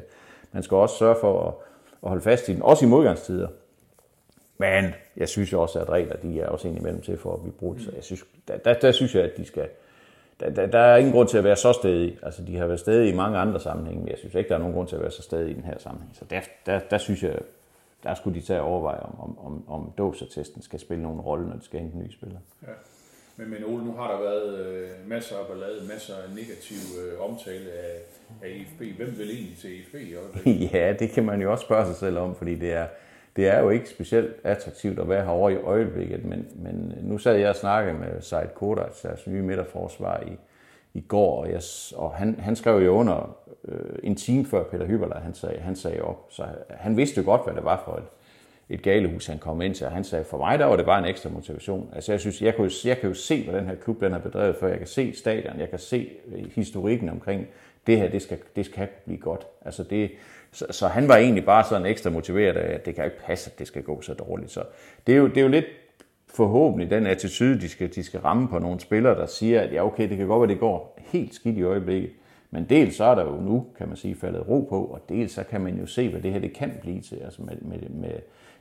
man 0.52 0.62
skal 0.62 0.76
også 0.76 0.96
sørge 0.96 1.16
for 1.20 1.48
at, 1.48 1.54
at 2.02 2.08
holde 2.08 2.22
fast 2.22 2.48
i 2.48 2.54
den, 2.54 2.62
også 2.62 2.84
i 2.84 2.88
modgangstider. 2.88 3.48
Men 4.58 4.94
jeg 5.16 5.28
synes 5.28 5.52
jo 5.52 5.62
også, 5.62 5.80
at 5.80 5.88
regler 5.88 6.16
de 6.16 6.40
er 6.40 6.48
også 6.48 6.68
indimellem 6.68 7.00
til 7.00 7.18
for 7.18 7.34
at 7.34 7.40
blive 7.40 7.52
brudt. 7.52 7.82
Så 7.82 7.90
jeg 7.94 8.04
synes, 8.04 8.24
der, 8.48 8.56
der, 8.56 8.74
der 8.74 8.92
synes 8.92 9.14
jeg, 9.14 9.24
at 9.24 9.36
de 9.36 9.44
skal... 9.44 9.68
Der, 10.40 10.50
der, 10.50 10.66
der 10.66 10.78
er 10.78 10.96
ingen 10.96 11.12
grund 11.12 11.28
til 11.28 11.38
at 11.38 11.44
være 11.44 11.56
så 11.56 11.72
stedig. 11.72 12.18
Altså, 12.22 12.42
de 12.42 12.56
har 12.56 12.66
været 12.66 12.80
stedige 12.80 13.12
i 13.12 13.16
mange 13.16 13.38
andre 13.38 13.60
sammenhænge, 13.60 14.00
men 14.00 14.08
jeg 14.08 14.18
synes 14.18 14.34
ikke, 14.34 14.48
der 14.48 14.54
er 14.54 14.58
nogen 14.58 14.74
grund 14.74 14.88
til 14.88 14.96
at 14.96 15.02
være 15.02 15.10
så 15.10 15.22
stedig 15.22 15.50
i 15.50 15.54
den 15.54 15.64
her 15.64 15.78
sammenhæng. 15.78 16.16
Så 16.16 16.24
der, 16.30 16.40
der, 16.66 16.78
der 16.78 16.98
synes 16.98 17.22
jeg, 17.22 17.38
der 18.02 18.14
skulle 18.14 18.40
de 18.40 18.46
tage 18.46 18.58
at 18.58 18.64
overveje, 18.64 19.00
om, 19.00 19.20
om, 19.20 19.38
om, 19.38 19.68
om 19.68 19.92
dåsertesten 19.98 20.62
skal 20.62 20.80
spille 20.80 21.02
nogen 21.02 21.20
rolle, 21.20 21.48
når 21.48 21.56
de 21.56 21.64
skal 21.64 21.80
hente 21.80 21.98
nye 21.98 22.12
spillere. 22.12 22.40
Ja. 22.62 22.72
Men, 23.36 23.50
men 23.50 23.64
Ole, 23.64 23.84
nu 23.84 23.92
har 23.92 24.10
der 24.10 24.20
været 24.20 24.66
øh, 24.66 24.90
masser 25.06 25.36
af 25.36 25.46
ballade, 25.46 25.88
masser 25.88 26.14
af 26.14 26.34
negativ 26.34 26.76
øh, 27.00 27.30
omtale 27.30 27.70
af, 27.70 27.98
af 28.42 28.48
IFB. 28.48 28.96
Hvem 28.96 29.18
vil 29.18 29.30
egentlig 29.30 29.58
til 29.58 29.80
IFB 29.80 29.94
i 30.46 30.68
ja, 30.72 30.94
det 30.98 31.10
kan 31.10 31.24
man 31.24 31.42
jo 31.42 31.52
også 31.52 31.64
spørge 31.64 31.86
sig 31.86 31.96
selv 31.96 32.18
om, 32.18 32.34
fordi 32.34 32.54
det 32.54 32.72
er, 32.72 32.86
det 33.36 33.48
er 33.48 33.60
jo 33.60 33.70
ikke 33.70 33.88
specielt 33.88 34.36
attraktivt 34.44 34.98
at 34.98 35.08
være 35.08 35.24
herovre 35.24 35.52
i 35.52 35.56
øjeblikket, 35.56 36.24
men, 36.24 36.48
men 36.54 36.94
nu 37.02 37.18
sad 37.18 37.36
jeg 37.36 37.48
og 37.48 37.56
snakkede 37.56 37.98
med 37.98 38.20
Said 38.20 38.48
Kodac, 38.54 39.02
deres 39.02 39.26
nye 39.26 39.42
midterforsvar 39.42 40.20
i, 40.20 40.36
i 40.94 41.00
går, 41.00 41.40
og, 41.40 41.50
jeg, 41.50 41.60
og 41.94 42.12
han, 42.14 42.40
han 42.40 42.56
skrev 42.56 42.84
jo 42.84 42.92
under 42.92 43.36
øh, 43.64 43.98
en 44.02 44.16
time 44.16 44.46
før 44.46 44.64
Peter 44.64 44.86
Hyberler, 44.86 45.20
han 45.20 45.34
sagde, 45.34 45.60
han 45.60 45.76
sagde 45.76 46.02
op, 46.02 46.26
så 46.30 46.44
han 46.70 46.96
vidste 46.96 47.20
jo 47.20 47.24
godt, 47.24 47.44
hvad 47.44 47.54
det 47.54 47.64
var 47.64 47.82
for 47.84 47.92
et, 47.92 48.04
et 48.68 48.82
galehus, 48.82 49.26
han 49.26 49.38
kom 49.38 49.62
ind 49.62 49.74
til, 49.74 49.86
og 49.86 49.92
han 49.92 50.04
sagde, 50.04 50.24
for 50.24 50.38
mig 50.38 50.58
der 50.58 50.64
var 50.64 50.76
det 50.76 50.86
bare 50.86 50.98
en 50.98 51.04
ekstra 51.04 51.30
motivation. 51.30 51.88
Altså 51.94 52.12
jeg 52.12 52.20
synes, 52.20 52.42
jeg 52.42 52.56
kunne, 52.56 52.70
jeg 52.84 52.98
kan 52.98 53.08
jo 53.08 53.14
se, 53.14 53.44
hvad 53.44 53.60
den 53.60 53.68
her 53.68 53.74
klub 53.74 54.00
den 54.00 54.12
har 54.12 54.18
bedrevet 54.18 54.56
før. 54.56 54.68
Jeg 54.68 54.78
kan 54.78 54.86
se 54.86 55.14
stadion, 55.14 55.60
jeg 55.60 55.70
kan 55.70 55.78
se 55.78 56.10
øh, 56.32 56.50
historikken 56.54 57.08
omkring, 57.08 57.46
det 57.86 57.98
her, 57.98 58.10
det 58.10 58.22
skal, 58.22 58.38
det 58.56 58.66
skal 58.66 58.88
blive 59.04 59.18
godt. 59.18 59.46
Altså 59.64 59.82
det, 59.82 60.10
så, 60.52 60.66
så, 60.70 60.88
han 60.88 61.08
var 61.08 61.16
egentlig 61.16 61.44
bare 61.44 61.64
sådan 61.64 61.86
ekstra 61.86 62.10
motiveret 62.10 62.56
af, 62.56 62.74
at 62.74 62.86
det 62.86 62.94
kan 62.94 63.04
ikke 63.04 63.20
passe, 63.26 63.50
at 63.50 63.58
det 63.58 63.66
skal 63.66 63.82
gå 63.82 64.00
så 64.00 64.14
dårligt. 64.14 64.50
Så 64.50 64.64
det 65.06 65.12
er 65.12 65.16
jo, 65.16 65.26
det 65.28 65.36
er 65.36 65.42
jo 65.42 65.48
lidt 65.48 65.64
forhåbentlig 66.34 66.90
den 66.90 67.06
attitude, 67.06 67.60
de 67.60 67.68
skal, 67.68 67.94
de 67.94 68.02
skal 68.02 68.20
ramme 68.20 68.48
på 68.48 68.58
nogle 68.58 68.80
spillere, 68.80 69.14
der 69.14 69.26
siger, 69.26 69.60
at 69.60 69.72
ja, 69.72 69.86
okay, 69.86 70.08
det 70.08 70.16
kan 70.16 70.26
godt 70.26 70.40
være, 70.40 70.50
det 70.50 70.60
går 70.60 70.98
helt 71.00 71.34
skidt 71.34 71.58
i 71.58 71.62
øjeblikket. 71.62 72.10
Men 72.50 72.66
dels 72.68 72.96
så 72.96 73.04
er 73.04 73.14
der 73.14 73.24
jo 73.24 73.40
nu, 73.40 73.66
kan 73.78 73.88
man 73.88 73.96
sige, 73.96 74.14
faldet 74.14 74.48
ro 74.48 74.66
på, 74.68 74.84
og 74.84 75.00
dels 75.08 75.32
så 75.32 75.44
kan 75.44 75.60
man 75.60 75.78
jo 75.78 75.86
se, 75.86 76.08
hvad 76.08 76.20
det 76.20 76.32
her 76.32 76.40
det 76.40 76.52
kan 76.52 76.72
blive 76.80 77.00
til, 77.00 77.16
altså 77.16 77.42
med, 77.42 77.56
med, 77.60 77.88
med, 77.88 78.14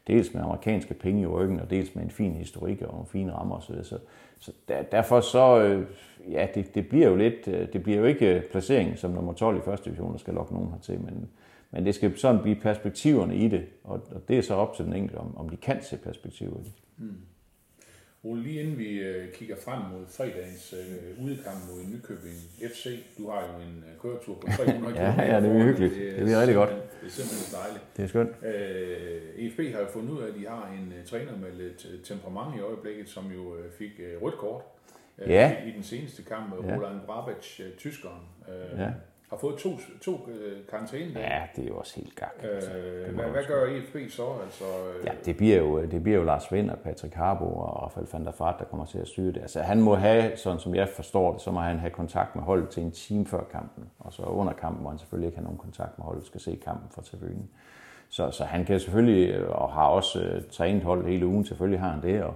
dels 0.08 0.34
med 0.34 0.42
amerikanske 0.42 0.94
penge 0.94 1.22
i 1.22 1.26
ryggen, 1.26 1.60
og 1.60 1.70
dels 1.70 1.96
med 1.96 2.04
en 2.04 2.12
fin 2.12 2.32
historik 2.32 2.82
og 2.82 2.92
nogle 2.92 3.08
fine 3.08 3.34
rammer 3.34 3.56
osv. 3.56 3.84
Så, 3.84 3.98
så 4.40 4.52
der, 4.68 4.82
derfor 4.82 5.20
så, 5.20 5.62
øh, 5.62 5.86
ja, 6.32 6.48
det, 6.56 6.76
det, 6.76 6.90
bliver 6.90 7.08
jo 7.08 7.16
lidt, 7.16 7.48
øh, 7.48 7.74
det 7.74 7.84
bliver 7.84 8.00
jo 8.00 8.06
ikke 8.06 8.36
øh, 8.36 8.44
placeringen 8.44 8.98
som 8.98 9.12
nummer 9.12 9.34
12 9.34 9.58
i 9.58 9.62
første 9.62 9.86
division, 9.86 10.12
der 10.12 10.18
skal 10.18 10.34
lokke 10.34 10.54
nogen 10.54 10.72
hertil, 10.72 11.00
men, 11.00 11.30
men 11.72 11.86
det 11.86 11.96
skal 11.96 12.18
sådan 12.18 12.42
blive 12.42 12.56
perspektiverne 12.56 13.36
i 13.36 13.48
det, 13.48 13.66
og, 13.84 14.02
og 14.16 14.28
det 14.28 14.38
er 14.38 14.42
så 14.42 14.56
op 14.56 14.76
til 14.76 14.86
den 14.86 14.94
enkelte, 14.94 15.20
om, 15.20 15.38
om 15.38 15.50
de 15.50 15.58
kan 15.58 15.84
se 15.84 15.98
perspektiver 15.98 16.60
i 16.60 16.64
det. 16.64 16.74
Mm. 16.98 17.16
Ole, 18.24 18.44
lige 18.44 18.62
inden 18.62 18.78
vi 18.78 19.00
øh, 19.00 19.34
kigger 19.34 19.56
frem 19.56 19.82
mod 19.92 20.06
fredagens 20.08 20.74
øh, 20.74 21.24
udekamp 21.24 21.58
mod 21.70 21.84
Nykøbing 21.94 22.38
FC, 22.72 23.04
du 23.18 23.30
har 23.30 23.42
jo 23.42 23.54
en 23.68 23.84
øh, 23.88 24.02
køretur 24.02 24.36
på 24.36 24.48
300 24.48 24.94
km. 24.94 25.00
ja, 25.02 25.34
ja, 25.34 25.42
det 25.42 25.50
er 25.50 25.64
hyggeligt. 25.64 25.94
Det, 25.94 26.26
det 26.26 26.34
er 26.34 26.40
rigtig 26.40 26.56
godt. 26.56 26.70
Det 26.70 27.08
er 27.08 27.12
simpelthen 27.12 27.60
dejligt. 27.62 27.84
Det 27.98 28.04
er 28.04 28.08
skønt. 28.08 28.32
Øh, 28.46 29.46
EFB 29.46 29.60
har 29.76 29.82
jo 29.82 29.88
fundet 29.94 30.12
ud 30.14 30.22
af, 30.22 30.28
at 30.28 30.36
de 30.40 30.48
har 30.48 30.72
en 30.78 30.94
uh, 31.00 31.06
træner 31.06 31.38
med 31.38 31.52
lidt 31.64 31.86
uh, 31.86 32.04
temperament 32.04 32.56
i 32.58 32.60
øjeblikket, 32.60 33.10
som 33.10 33.32
jo 33.32 33.42
uh, 33.42 33.72
fik 33.78 33.92
uh, 34.00 34.24
rødt 34.24 34.38
kort 34.38 34.62
uh, 35.18 35.30
ja. 35.30 35.56
i, 35.66 35.70
i 35.70 35.72
den 35.72 35.84
seneste 35.84 36.24
kamp 36.24 36.46
med 36.50 36.70
ja. 36.70 36.76
Roland 36.76 37.00
Brabec, 37.06 37.60
uh, 37.60 37.78
tyskeren. 37.78 38.24
Uh, 38.48 38.80
ja 38.80 38.92
har 39.32 39.38
fået 39.38 39.56
to, 39.58 39.70
to 40.02 40.30
øh, 40.30 40.58
karantæne. 40.70 41.20
Ja, 41.20 41.42
det 41.56 41.64
er 41.64 41.68
jo 41.68 41.78
også 41.78 41.96
helt 41.96 42.16
gak. 42.16 42.32
Altså. 42.44 42.74
Øh, 42.74 43.16
hvad, 43.16 43.26
hvad 43.26 43.44
gør 43.48 43.66
EFB 43.66 44.12
så? 44.12 44.26
Altså, 44.44 44.64
øh... 44.64 45.06
Ja, 45.06 45.12
det 45.26 45.38
bliver, 45.38 45.58
jo, 45.58 45.86
det 45.86 46.04
bliver 46.04 46.18
jo 46.18 46.24
Lars 46.24 46.52
Vind 46.52 46.70
og 46.70 46.80
Patrick 46.80 47.14
Harbo 47.14 47.46
og 47.46 47.84
Rafael 47.84 48.08
van 48.14 48.26
der 48.26 48.32
Fart, 48.32 48.56
der 48.60 48.66
kommer 48.66 48.86
til 48.86 49.00
at 49.00 49.08
styre 49.08 49.34
det. 49.34 49.42
Altså, 49.42 49.62
han 49.62 49.82
må 49.82 49.96
have, 49.96 50.38
sådan 50.38 50.60
som 50.60 50.76
jeg 50.76 50.90
forstår 50.90 51.34
det, 51.34 51.42
så 51.42 51.52
må 51.52 51.60
han 51.60 51.80
have 51.80 51.92
kontakt 51.92 52.36
med 52.36 52.44
holdet 52.44 52.70
til 52.70 52.84
en 52.84 52.92
time 52.92 53.26
før 53.26 53.44
kampen. 53.52 53.90
Og 54.00 54.14
så 54.14 54.24
under 54.24 54.54
kampen, 54.54 54.82
hvor 54.82 54.90
han 54.90 55.00
selvfølgelig 55.00 55.28
ikke 55.28 55.38
har 55.38 55.44
nogen 55.44 55.60
kontakt 55.60 55.98
med 55.98 56.06
holdet, 56.06 56.26
skal 56.26 56.42
se 56.42 56.60
kampen 56.66 56.90
fra 56.92 57.02
tribunen. 57.02 57.50
Så, 58.10 58.32
så 58.32 58.44
han 58.44 58.66
kan 58.66 58.80
selvfølgelig, 58.80 59.48
og 59.48 59.74
har 59.74 59.86
også 59.86 60.20
uh, 60.20 60.52
trænet 60.52 60.84
holdet 60.84 61.06
hele 61.06 61.26
ugen, 61.26 61.46
selvfølgelig 61.46 61.80
har 61.80 61.90
han 61.90 62.02
det, 62.02 62.24
og, 62.24 62.36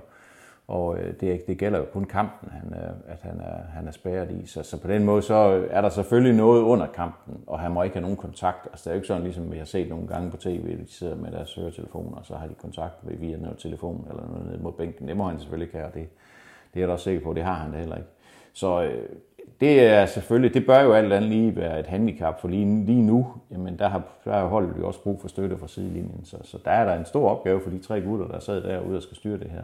og 0.67 0.97
øh, 0.97 1.13
det, 1.19 1.47
det 1.47 1.57
gælder 1.57 1.79
jo 1.79 1.85
kun 1.93 2.05
kampen, 2.05 2.49
han, 2.51 2.73
øh, 2.73 2.89
at 3.07 3.19
han 3.21 3.39
er, 3.39 3.57
han 3.73 3.87
er 3.87 3.91
spærret 3.91 4.31
i. 4.31 4.45
Så, 4.45 4.63
så 4.63 4.81
på 4.81 4.87
den 4.87 5.03
måde, 5.03 5.21
så 5.21 5.55
øh, 5.55 5.67
er 5.71 5.81
der 5.81 5.89
selvfølgelig 5.89 6.35
noget 6.37 6.61
under 6.61 6.87
kampen, 6.87 7.43
og 7.47 7.59
han 7.59 7.71
må 7.71 7.83
ikke 7.83 7.95
have 7.95 8.01
nogen 8.01 8.17
kontakt. 8.17 8.67
Altså 8.71 8.83
det 8.83 8.87
er 8.87 8.91
jo 8.91 8.95
ikke 8.95 9.07
sådan, 9.07 9.23
ligesom 9.23 9.51
vi 9.51 9.57
har 9.57 9.65
set 9.65 9.89
nogle 9.89 10.07
gange 10.07 10.31
på 10.31 10.37
tv, 10.37 10.77
de 10.77 10.85
sidder 10.87 11.15
med 11.15 11.31
deres 11.31 11.55
høretelefoner, 11.55 12.17
og 12.17 12.25
så 12.25 12.35
har 12.35 12.47
de 12.47 12.53
kontakt 12.53 12.93
via 13.03 13.37
noget 13.37 13.57
telefon 13.57 14.07
eller 14.09 14.27
noget 14.27 14.47
ned 14.47 14.57
mod 14.57 14.71
bænken. 14.71 15.07
Det 15.07 15.17
må 15.17 15.23
han 15.23 15.39
selvfølgelig 15.39 15.65
ikke 15.65 15.77
have, 15.77 15.87
og 15.87 15.93
det, 15.93 16.07
det 16.73 16.79
er 16.79 16.81
jeg 16.81 16.87
da 16.87 16.93
også 16.93 17.03
sikker 17.03 17.21
på, 17.23 17.33
det 17.33 17.43
har 17.43 17.53
han 17.53 17.71
da 17.71 17.77
heller 17.77 17.95
ikke. 17.95 18.09
Så 18.53 18.83
øh, 18.83 19.09
det 19.61 19.79
er 19.79 20.05
selvfølgelig, 20.05 20.53
det 20.53 20.65
bør 20.65 20.81
jo 20.81 20.93
alt 20.93 21.13
andet 21.13 21.29
lige 21.29 21.55
være 21.55 21.79
et 21.79 21.87
handicap, 21.87 22.41
for 22.41 22.47
lige, 22.47 22.85
lige 22.85 23.01
nu, 23.01 23.27
jamen 23.51 23.79
der 23.79 23.87
har, 23.87 24.03
der 24.25 24.33
har 24.33 24.47
holdet 24.47 24.73
jo 24.77 24.87
også 24.87 25.03
brug 25.03 25.21
for 25.21 25.27
støtte 25.27 25.57
fra 25.57 25.67
sidelinjen, 25.67 26.25
så, 26.25 26.37
så 26.43 26.57
der 26.65 26.71
er 26.71 26.85
der 26.85 26.99
en 26.99 27.05
stor 27.05 27.29
opgave 27.29 27.61
for 27.61 27.69
de 27.69 27.79
tre 27.79 28.01
gutter, 28.01 28.27
der 28.27 28.39
sad 28.39 28.63
derude 28.63 28.97
og 28.97 29.03
skal 29.03 29.17
styre 29.17 29.37
det 29.37 29.49
her, 29.49 29.63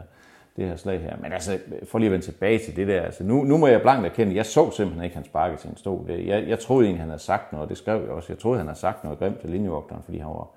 det 0.56 0.68
her 0.68 0.76
slag 0.76 1.00
her. 1.00 1.16
Men 1.20 1.32
altså, 1.32 1.58
for 1.84 1.98
lige 1.98 2.06
at 2.06 2.12
vende 2.12 2.26
tilbage 2.26 2.58
til 2.58 2.76
det 2.76 2.88
der, 2.88 3.02
altså 3.02 3.24
nu, 3.24 3.44
nu 3.44 3.56
må 3.56 3.66
jeg 3.66 3.82
blankt 3.82 4.06
erkende, 4.06 4.36
jeg 4.36 4.46
så 4.46 4.70
simpelthen 4.70 5.04
ikke, 5.04 5.16
han 5.16 5.24
sparkede 5.24 5.60
sin 5.60 5.76
stol. 5.76 6.10
Jeg, 6.10 6.48
jeg 6.48 6.58
troede 6.58 6.84
egentlig, 6.84 7.00
han 7.02 7.08
havde 7.08 7.22
sagt 7.22 7.52
noget, 7.52 7.62
og 7.64 7.68
det 7.68 7.78
skrev 7.78 8.00
jeg 8.00 8.10
også, 8.10 8.32
jeg 8.32 8.38
troede, 8.38 8.58
han 8.58 8.66
havde 8.66 8.78
sagt 8.78 9.04
noget 9.04 9.18
grimt 9.18 9.40
til 9.40 9.50
linjevogteren, 9.50 10.02
fordi 10.02 10.18
han 10.18 10.28
var, 10.28 10.48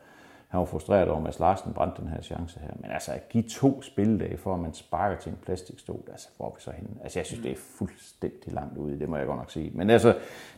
han 0.48 0.60
var 0.60 0.66
frustreret 0.66 1.08
over, 1.08 1.18
at 1.18 1.24
Mads 1.24 1.40
Larsen 1.40 1.74
brændte 1.74 2.02
den 2.02 2.10
her 2.10 2.22
chance 2.22 2.60
her. 2.60 2.70
Men 2.80 2.92
altså, 2.92 3.12
at 3.12 3.30
give 3.30 3.44
to 3.44 3.82
spildage 3.82 4.38
for, 4.38 4.54
at 4.54 4.60
man 4.60 4.74
sparker 4.74 5.18
til 5.18 5.30
en 5.30 5.38
plastikstol, 5.46 6.04
altså, 6.12 6.28
hvor 6.38 6.46
er 6.46 6.52
vi 6.56 6.62
så 6.62 6.72
henne? 6.72 6.90
Altså, 7.04 7.20
jeg 7.20 7.26
synes, 7.26 7.44
det 7.44 7.52
er 7.52 7.56
fuldstændig 7.78 8.54
langt 8.54 8.78
ude, 8.78 9.00
det 9.00 9.10
må 9.10 9.18
jeg 9.18 9.26
godt 9.26 9.38
nok 9.38 9.52
sige. 9.52 9.72
Men 9.74 9.90
altså, 9.90 10.08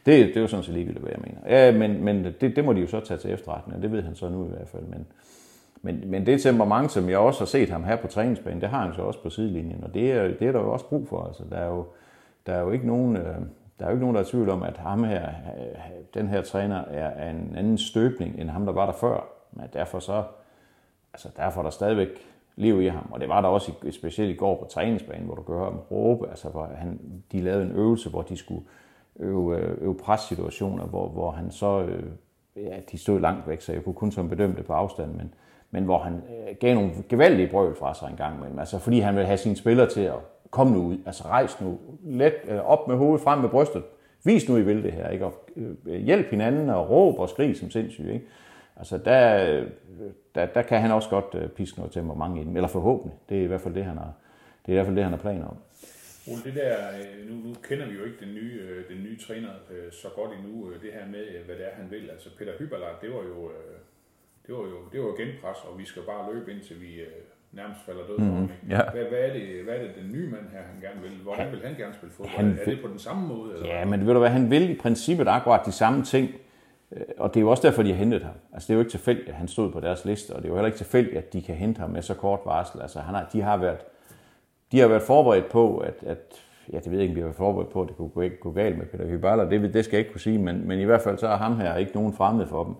det, 0.05 0.27
det 0.27 0.37
er 0.37 0.41
jo 0.41 0.47
sådan 0.47 0.63
set 0.63 0.73
ligegyldigt, 0.73 1.03
hvad 1.03 1.11
jeg 1.11 1.21
mener. 1.21 1.65
Ja, 1.65 1.71
men, 1.71 2.03
men 2.03 2.23
det, 2.23 2.55
det 2.55 2.65
må 2.65 2.73
de 2.73 2.81
jo 2.81 2.87
så 2.87 2.99
tage 2.99 3.17
til 3.17 3.31
efterretning, 3.31 3.75
og 3.75 3.81
det 3.81 3.91
ved 3.91 4.03
han 4.03 4.15
så 4.15 4.29
nu 4.29 4.45
i 4.45 4.49
hvert 4.49 4.67
fald. 4.67 4.83
Men, 4.83 5.07
men, 5.81 6.03
men 6.11 6.25
det 6.25 6.41
temperament, 6.41 6.91
som 6.91 7.09
jeg 7.09 7.17
også 7.17 7.39
har 7.39 7.45
set 7.45 7.69
ham 7.69 7.83
her 7.83 7.95
på 7.95 8.07
træningsbanen, 8.07 8.61
det 8.61 8.69
har 8.69 8.85
han 8.85 8.93
så 8.93 9.01
også 9.01 9.23
på 9.23 9.29
sidelinjen, 9.29 9.83
og 9.83 9.93
det 9.93 10.11
er, 10.11 10.23
det 10.27 10.41
er 10.41 10.51
der 10.51 10.59
jo 10.59 10.71
også 10.71 10.85
brug 10.85 11.07
for. 11.07 11.23
Altså, 11.23 11.43
der, 11.49 11.57
er 11.57 11.67
jo, 11.67 11.85
der 12.45 12.53
er 12.53 12.61
jo 12.61 12.71
ikke 12.71 12.87
nogen... 12.87 13.17
Øh, 13.17 13.35
der 13.79 13.85
er 13.85 13.89
jo 13.89 13.95
ikke 13.95 14.01
nogen, 14.01 14.15
der 14.15 14.21
er 14.21 14.25
i 14.25 14.29
tvivl 14.29 14.49
om, 14.49 14.63
at 14.63 14.77
ham 14.77 15.03
her, 15.03 15.27
øh, 15.59 15.75
den 16.13 16.27
her 16.27 16.41
træner 16.41 16.85
er 16.85 17.29
en 17.29 17.55
anden 17.55 17.77
støbning, 17.77 18.39
end 18.39 18.49
ham, 18.49 18.65
der 18.65 18.73
var 18.73 18.85
der 18.85 18.93
før. 18.93 19.27
Men 19.51 19.65
derfor 19.73 19.99
så, 19.99 20.23
altså 21.13 21.29
derfor 21.37 21.61
er 21.61 21.63
der 21.63 21.69
stadigvæk 21.69 22.07
liv 22.55 22.81
i 22.81 22.87
ham. 22.87 23.09
Og 23.11 23.19
det 23.19 23.29
var 23.29 23.41
der 23.41 23.47
også 23.47 23.71
specielt 23.91 24.31
i 24.31 24.37
går 24.37 24.55
på 24.55 24.67
træningsbanen, 24.69 25.25
hvor 25.25 25.35
du 25.35 25.41
kan 25.41 25.55
høre 25.55 25.65
ham 25.65 25.79
råbe. 25.91 26.29
Altså, 26.29 26.49
hvor 26.49 26.69
han, 26.75 26.99
de 27.31 27.41
lavede 27.41 27.65
en 27.65 27.71
øvelse, 27.71 28.09
hvor 28.09 28.21
de 28.21 28.37
skulle 28.37 28.65
øve, 29.19 29.57
øh, 29.57 29.77
øve 29.81 29.97
pressituationer, 29.97 30.85
hvor, 30.85 31.09
hvor 31.09 31.31
han 31.31 31.51
så, 31.51 31.81
øh, 31.81 32.03
ja, 32.55 32.79
de 32.91 32.97
stod 32.97 33.19
langt 33.19 33.47
væk, 33.47 33.61
så 33.61 33.73
jeg 33.73 33.83
kunne 33.83 33.95
kun 33.95 34.11
som 34.11 34.29
bedømme 34.29 34.55
det 34.55 34.65
på 34.65 34.73
afstand, 34.73 35.11
men, 35.11 35.33
men 35.77 35.85
hvor 35.85 35.97
han 35.97 36.13
øh, 36.13 36.55
gav 36.59 36.75
nogle 36.75 36.91
gevaldige 37.09 37.47
brøl 37.47 37.75
fra 37.75 37.93
sig 37.93 38.07
en 38.09 38.17
gang 38.17 38.37
imellem. 38.37 38.59
Altså 38.59 38.79
fordi 38.79 38.99
han 38.99 39.15
vil 39.15 39.25
have 39.25 39.37
sine 39.37 39.55
spillere 39.55 39.89
til 39.89 40.01
at 40.01 40.19
komme 40.51 40.73
nu 40.73 40.79
ud, 40.83 40.97
altså 41.05 41.23
rejse 41.23 41.63
nu, 41.63 41.79
let 42.03 42.33
øh, 42.47 42.57
op 42.57 42.87
med 42.87 42.95
hovedet, 42.95 43.23
frem 43.23 43.39
med 43.39 43.49
brystet, 43.49 43.83
vis 44.23 44.49
nu, 44.49 44.57
I 44.57 44.61
vil 44.61 44.83
det 44.83 44.91
her, 44.91 45.09
ikke? 45.09 45.25
Og 45.25 45.49
øh, 45.55 46.01
hjælp 46.01 46.29
hinanden 46.29 46.69
og 46.69 46.89
råb 46.89 47.19
og 47.19 47.29
skrig 47.29 47.57
som 47.57 47.69
sindssygt, 47.69 48.09
ikke? 48.09 48.25
Altså 48.75 48.97
der, 48.97 49.51
øh, 49.51 49.67
der, 50.35 50.45
der 50.45 50.61
kan 50.61 50.81
han 50.81 50.91
også 50.91 51.09
godt 51.09 51.35
øh, 51.35 51.49
piske 51.49 51.77
noget 51.77 51.93
temperament 51.93 52.37
i 52.37 52.43
dem, 52.43 52.55
eller 52.55 52.67
forhåbentlig. 52.67 53.17
Det 53.29 53.37
er 53.37 53.43
i 53.43 53.47
hvert 53.47 53.61
fald 53.61 53.73
det, 53.73 53.85
han 53.85 53.97
har, 53.97 54.11
det 54.65 54.71
er 54.71 54.73
i 54.73 54.75
hvert 54.75 54.85
fald 54.85 54.95
det, 54.95 55.03
han 55.03 55.13
har 55.13 55.19
planer 55.19 55.47
om. 55.47 55.57
Ole, 56.31 56.41
det 56.43 56.55
der, 56.55 56.75
øh, 56.99 57.29
nu, 57.29 57.35
nu 57.47 57.55
kender 57.63 57.85
vi 57.87 57.95
jo 57.99 58.03
ikke 58.03 58.19
den 58.25 58.33
nye, 58.33 58.61
øh, 58.69 58.95
den 58.95 59.03
nye 59.03 59.17
træner 59.27 59.49
så 59.91 60.07
godt 60.15 60.31
endnu, 60.37 60.69
det 60.83 60.91
her 60.93 61.05
med, 61.15 61.23
hvad 61.45 61.55
det 61.55 61.65
er, 61.65 61.75
han 61.81 61.91
vil. 61.91 62.09
Altså 62.09 62.29
Peter 62.37 62.53
Hyberlard, 62.59 63.01
det 63.01 63.09
var 63.09 63.23
jo, 63.31 63.51
det 64.47 64.55
var 64.55 64.65
jo, 64.73 64.77
det 64.91 64.99
var 65.01 65.11
genpres, 65.21 65.57
og 65.69 65.79
vi 65.79 65.85
skal 65.85 66.01
bare 66.01 66.33
løbe 66.33 66.51
indtil 66.51 66.81
vi 66.81 66.91
nærmest 67.51 67.79
falder 67.85 68.07
død 68.07 68.17
mm, 68.17 68.49
ja. 68.69 68.81
hvad, 68.93 69.03
hvad, 69.03 69.19
er 69.19 69.33
det, 69.33 69.63
hvad 69.63 69.75
er 69.75 69.81
det, 69.81 69.91
den 70.01 70.11
nye 70.11 70.29
mand 70.29 70.45
her, 70.51 70.61
han 70.71 70.81
gerne 70.81 71.01
vil? 71.01 71.11
Hvordan 71.23 71.51
vil 71.51 71.61
han 71.65 71.75
gerne 71.75 71.93
spille 71.93 72.13
fodbold? 72.13 72.35
Han, 72.35 72.59
er 72.61 72.65
det 72.65 72.79
på 72.81 72.87
den 72.87 72.99
samme 72.99 73.27
måde? 73.27 73.53
Eller? 73.53 73.67
Ja, 73.67 73.85
men 73.85 74.07
ved 74.07 74.13
du 74.13 74.19
hvad, 74.19 74.29
han 74.29 74.51
vil 74.51 74.69
i 74.69 74.75
princippet 74.75 75.27
akkurat 75.27 75.65
de 75.65 75.71
samme 75.71 76.03
ting, 76.03 76.29
Øh, 76.91 77.01
og 77.17 77.33
det 77.33 77.39
er 77.39 77.41
jo 77.41 77.49
også 77.49 77.67
derfor, 77.67 77.83
de 77.83 77.89
har 77.89 77.95
hentet 77.95 78.23
ham. 78.23 78.33
Altså, 78.53 78.67
det 78.67 78.73
er 78.73 78.75
jo 78.75 78.79
ikke 78.79 78.91
tilfældigt, 78.91 79.29
at 79.29 79.35
han 79.35 79.47
stod 79.47 79.71
på 79.71 79.79
deres 79.79 80.05
liste, 80.05 80.31
og 80.31 80.37
det 80.37 80.45
er 80.45 80.49
jo 80.49 80.55
heller 80.55 80.67
ikke 80.67 80.77
tilfældigt, 80.77 81.17
at 81.17 81.33
de 81.33 81.41
kan 81.41 81.55
hente 81.55 81.79
ham 81.79 81.89
med 81.89 82.01
så 82.01 82.13
kort 82.13 82.39
varsel. 82.45 82.81
Altså, 82.81 82.99
han 82.99 83.15
har, 83.15 83.29
de, 83.33 83.41
har 83.41 83.57
været, 83.57 83.79
de 84.71 84.79
har 84.79 84.87
været 84.87 85.01
forberedt 85.01 85.49
på, 85.49 85.77
at, 85.77 86.03
at 86.05 86.17
ja, 86.73 86.79
det 86.79 86.91
ved 86.91 86.99
jeg 86.99 87.01
ikke, 87.01 87.11
om 87.11 87.15
de 87.15 87.21
har 87.21 87.27
været 87.27 87.37
forberedt 87.37 87.69
på, 87.69 87.81
at 87.81 87.87
det 87.87 87.97
kunne 87.97 88.09
gå, 88.09 88.23
gå 88.41 88.51
galt 88.51 88.77
med 88.77 88.85
Peter 88.85 89.07
Hyballer. 89.07 89.49
Det, 89.49 89.73
det 89.73 89.85
skal 89.85 89.97
jeg 89.97 89.99
ikke 89.99 90.11
kunne 90.11 90.21
sige, 90.21 90.37
men, 90.37 90.67
men 90.67 90.79
i 90.79 90.83
hvert 90.83 91.01
fald 91.01 91.17
så 91.17 91.27
er 91.27 91.37
ham 91.37 91.59
her 91.59 91.75
ikke 91.75 91.91
nogen 91.95 92.13
fremmed 92.13 92.47
for 92.47 92.63
dem. 92.63 92.75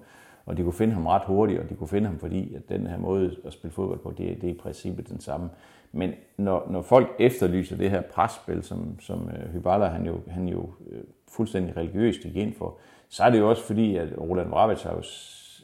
Og 0.48 0.58
de 0.58 0.64
kunne 0.64 0.74
finde 0.74 0.94
ham 0.94 1.08
ret 1.08 1.22
hurtigt, 1.26 1.60
og 1.60 1.70
de 1.70 1.76
kunne 1.76 1.88
finde 1.88 2.08
ham, 2.08 2.20
fordi 2.20 2.56
at 2.56 2.70
den 2.70 2.88
her 2.88 2.98
måde 2.98 3.36
at 3.46 3.54
spille 3.54 3.74
fodbold 3.74 4.00
på, 4.00 4.14
det, 4.18 4.42
det 4.42 4.50
er 4.50 4.54
i 4.54 4.58
princippet 4.58 5.10
den 5.10 5.20
samme. 5.20 5.50
Men 5.92 6.14
når, 6.38 6.68
når 6.70 6.82
folk 6.82 7.08
efterlyser 7.20 7.78
det 7.78 7.90
her 7.90 8.02
presspil, 8.02 8.64
som, 8.64 9.00
som 9.00 9.30
øh, 9.30 9.54
Hybala 9.54 9.86
han 9.86 10.06
jo, 10.06 10.20
han 10.28 10.48
jo 10.48 10.70
øh, 10.90 11.04
fuldstændig 11.28 11.78
religiøst 11.78 12.22
gik 12.22 12.36
ind 12.36 12.54
for, 12.54 12.78
så 13.10 13.24
er 13.24 13.30
det 13.30 13.40
jo 13.40 13.50
også 13.50 13.64
fordi, 13.64 13.96
at 13.96 14.08
Roland 14.20 14.50
Vrabic 14.50 14.84
har 14.84 14.92
jo, 14.92 15.04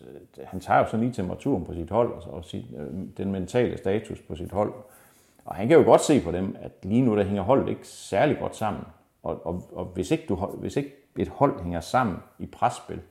øh, 0.08 0.46
han 0.46 0.60
tager 0.60 0.80
jo 0.80 0.86
sådan 0.86 1.00
lige 1.00 1.14
temperaturen 1.14 1.66
på 1.66 1.74
sit 1.74 1.90
hold, 1.90 2.12
og, 2.12 2.34
og 2.34 2.46
sit, 2.46 2.66
øh, 2.78 2.88
den 3.18 3.32
mentale 3.32 3.78
status 3.78 4.22
på 4.22 4.36
sit 4.36 4.52
hold. 4.52 4.74
Og 5.46 5.56
han 5.56 5.68
kan 5.68 5.78
jo 5.78 5.84
godt 5.84 6.02
se 6.02 6.22
på 6.22 6.32
dem, 6.32 6.56
at 6.62 6.72
lige 6.84 7.02
nu 7.02 7.18
der 7.18 7.24
hænger 7.24 7.42
holdet 7.42 7.70
ikke 7.70 7.88
særlig 7.88 8.38
godt 8.40 8.56
sammen. 8.56 8.84
Og, 9.24 9.46
og, 9.46 9.64
og 9.74 9.86
hvis, 9.86 10.12
ikke 10.12 10.26
du, 10.30 10.36
hvis 10.36 10.78
ikke 10.78 10.92
et 11.18 11.28
hold 11.28 11.62
hænger 11.62 11.80
sammen 11.80 12.18
i 12.40 12.46
presspil, 12.46 13.02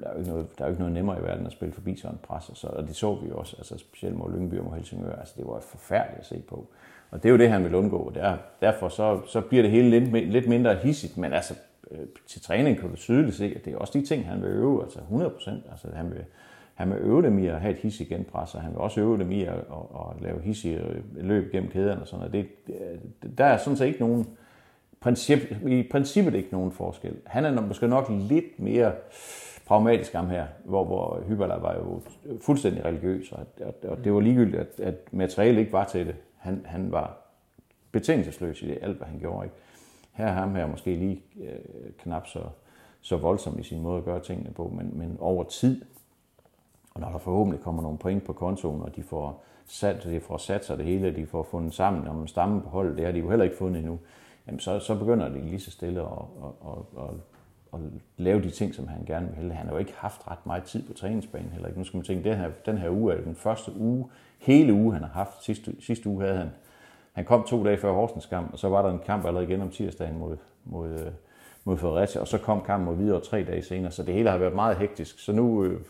der 0.00 0.08
er 0.08 0.12
jo 0.12 0.18
ikke 0.18 0.30
noget, 0.30 0.58
der 0.58 0.64
er 0.64 0.68
jo 0.68 0.72
ikke 0.72 0.80
noget 0.80 0.94
nemmere 0.94 1.18
i 1.18 1.22
verden 1.22 1.46
at 1.46 1.52
spille 1.52 1.74
forbi 1.74 1.96
sådan 1.96 2.14
en 2.14 2.20
pres, 2.22 2.48
og, 2.48 2.56
så, 2.56 2.66
og 2.66 2.88
det 2.88 2.96
så 2.96 3.14
vi 3.14 3.28
jo 3.28 3.36
også, 3.36 3.56
altså 3.58 3.78
specielt 3.78 4.16
mod 4.16 4.32
Lyngby 4.32 4.58
og 4.58 4.64
mod 4.64 4.74
Helsingør, 4.74 5.16
altså 5.16 5.34
det 5.36 5.46
var 5.46 5.60
forfærdeligt 5.60 6.20
at 6.20 6.26
se 6.26 6.42
på. 6.48 6.68
Og 7.10 7.22
det 7.22 7.28
er 7.28 7.32
jo 7.32 7.38
det, 7.38 7.50
han 7.50 7.64
vil 7.64 7.74
undgå, 7.74 7.96
og 7.96 8.14
der, 8.14 8.36
derfor 8.60 8.88
så, 8.88 9.20
så 9.26 9.40
bliver 9.40 9.62
det 9.62 9.70
hele 9.70 9.90
lidt, 9.90 10.32
lidt 10.32 10.48
mindre 10.48 10.74
hissigt, 10.74 11.16
men 11.16 11.32
altså 11.32 11.54
øh, 11.90 12.06
til 12.26 12.42
træning 12.42 12.78
kan 12.78 12.90
du 12.90 12.96
tydeligt 12.96 13.36
se, 13.36 13.52
at 13.56 13.64
det 13.64 13.72
er 13.72 13.78
også 13.78 13.98
de 13.98 14.06
ting, 14.06 14.26
han 14.26 14.42
vil 14.42 14.48
øve, 14.48 14.82
altså 14.82 14.98
100 14.98 15.30
procent. 15.30 15.62
Altså 15.70 15.88
han 15.94 16.10
vil, 16.10 16.24
han 16.74 16.90
vil 16.90 16.98
øve 16.98 17.22
dem 17.22 17.38
i 17.38 17.46
at 17.46 17.60
have 17.60 17.74
et 17.74 17.80
hissigt 17.80 18.08
genpres, 18.08 18.54
og 18.54 18.60
han 18.60 18.70
vil 18.70 18.78
også 18.78 19.00
øve 19.00 19.18
dem 19.18 19.32
i 19.32 19.42
at, 19.42 19.54
at, 19.54 19.56
at 20.16 20.22
lave 20.22 20.40
hissige 20.40 20.80
øh, 20.80 21.02
løb 21.16 21.52
gennem 21.52 21.70
kæderne 21.70 22.00
og 22.00 22.08
sådan 22.08 22.30
noget. 22.32 22.32
Det, 22.32 23.38
der 23.38 23.44
er 23.44 23.58
sådan 23.58 23.76
set 23.76 23.86
ikke 23.86 24.00
nogen, 24.00 24.26
princip, 25.00 25.38
i 25.68 25.88
princippet 25.90 26.34
ikke 26.34 26.48
nogen 26.52 26.72
forskel. 26.72 27.16
Han 27.26 27.44
er 27.44 27.60
måske 27.60 27.88
nok 27.88 28.06
lidt 28.10 28.60
mere 28.60 28.92
pragmatisk 29.66 30.12
ham 30.12 30.28
her, 30.28 30.46
hvor, 30.64 30.84
hvor 30.84 31.22
Hyberler 31.28 31.58
var 31.58 31.74
jo 31.74 32.00
fuldstændig 32.40 32.84
religiøs, 32.84 33.32
og, 33.32 33.46
og, 33.60 33.74
og 33.90 34.04
det 34.04 34.14
var 34.14 34.20
ligegyldigt, 34.20 34.60
at, 34.60 34.80
at 34.80 35.12
materialet 35.12 35.60
ikke 35.60 35.72
var 35.72 35.84
til 35.84 36.06
det. 36.06 36.14
Han, 36.36 36.62
han 36.64 36.92
var 36.92 37.16
betingelsesløs 37.92 38.62
i 38.62 38.66
det, 38.66 38.78
alt 38.82 38.96
hvad 38.96 39.06
han 39.06 39.18
gjorde. 39.18 39.46
Ikke? 39.46 39.56
Her 40.12 40.26
er 40.26 40.32
ham 40.32 40.54
her 40.54 40.66
måske 40.66 40.96
lige 40.96 41.22
øh, 41.40 41.92
knap 41.98 42.26
så, 42.26 42.40
så 43.00 43.16
voldsom 43.16 43.58
i 43.58 43.62
sin 43.62 43.82
måde 43.82 43.98
at 43.98 44.04
gøre 44.04 44.20
tingene 44.20 44.50
på, 44.50 44.72
men, 44.76 44.98
men 44.98 45.16
over 45.20 45.44
tid, 45.44 45.84
og 46.94 47.00
når 47.00 47.10
der 47.10 47.18
forhåbentlig 47.18 47.60
kommer 47.60 47.82
nogle 47.82 47.98
point 47.98 48.24
på 48.24 48.32
kontoen, 48.32 48.82
og 48.82 48.96
de 48.96 49.02
får 49.02 49.44
sat, 49.66 50.04
de 50.04 50.20
får 50.20 50.36
sat 50.36 50.64
sig 50.64 50.78
det 50.78 50.86
hele, 50.86 51.16
de 51.16 51.26
får 51.26 51.42
fundet 51.42 51.74
sammen 51.74 52.08
om 52.08 52.20
en 52.20 52.28
stamme 52.28 52.62
på 52.62 52.68
holdet, 52.68 52.96
det 52.96 53.04
har 53.04 53.12
de 53.12 53.18
jo 53.18 53.30
heller 53.30 53.44
ikke 53.44 53.56
fundet 53.56 53.78
endnu, 53.78 53.98
jamen 54.46 54.60
så, 54.60 54.78
så 54.78 54.98
begynder 54.98 55.28
de 55.28 55.40
lige 55.40 55.60
så 55.60 55.70
stille 55.70 56.00
at, 56.00 56.06
at, 56.06 56.70
at, 56.70 57.04
at, 57.04 57.14
at 57.74 57.80
lave 58.16 58.42
de 58.42 58.50
ting, 58.50 58.74
som 58.74 58.88
han 58.88 59.04
gerne 59.06 59.28
vil. 59.38 59.52
Han 59.52 59.66
har 59.66 59.72
jo 59.72 59.78
ikke 59.78 59.94
haft 59.96 60.30
ret 60.30 60.46
meget 60.46 60.64
tid 60.64 60.82
på 60.82 60.92
træningsbanen 60.92 61.50
heller 61.50 61.68
ikke. 61.68 61.80
Nu 61.80 61.84
skal 61.84 61.96
man 61.96 62.04
tænke, 62.04 62.30
den 62.30 62.38
her, 62.38 62.50
den 62.66 62.78
her 62.78 62.90
uge 62.90 63.14
er 63.14 63.20
den 63.20 63.34
første 63.34 63.72
uge, 63.76 64.08
hele 64.38 64.72
uge 64.72 64.92
han 64.92 65.02
har 65.02 65.10
haft. 65.10 65.44
Sidste, 65.44 65.72
sidste 65.80 66.08
uge 66.08 66.22
havde 66.22 66.36
han 66.36 66.50
han 67.16 67.24
kom 67.24 67.42
to 67.42 67.64
dage 67.64 67.76
før 67.76 67.92
Horsens 67.92 68.26
kamp, 68.26 68.52
og 68.52 68.58
så 68.58 68.68
var 68.68 68.82
der 68.82 68.92
en 68.92 68.98
kamp 69.06 69.26
allerede 69.26 69.48
igen 69.48 69.62
om 69.62 69.70
tirsdagen 69.70 70.18
mod, 70.18 70.36
mod, 70.64 70.88
øh, 70.88 71.12
mod 71.64 71.76
Fredericia, 71.76 72.20
og 72.20 72.28
så 72.28 72.38
kom 72.38 72.62
kampen 72.62 72.84
mod 72.86 72.96
videre 72.96 73.20
tre 73.20 73.44
dage 73.44 73.62
senere, 73.62 73.92
så 73.92 74.02
det 74.02 74.14
hele 74.14 74.30
har 74.30 74.38
været 74.38 74.54
meget 74.54 74.76
hektisk. 74.76 75.18
Så 75.18 75.32
nu, 75.32 75.64
øh, 75.64 75.80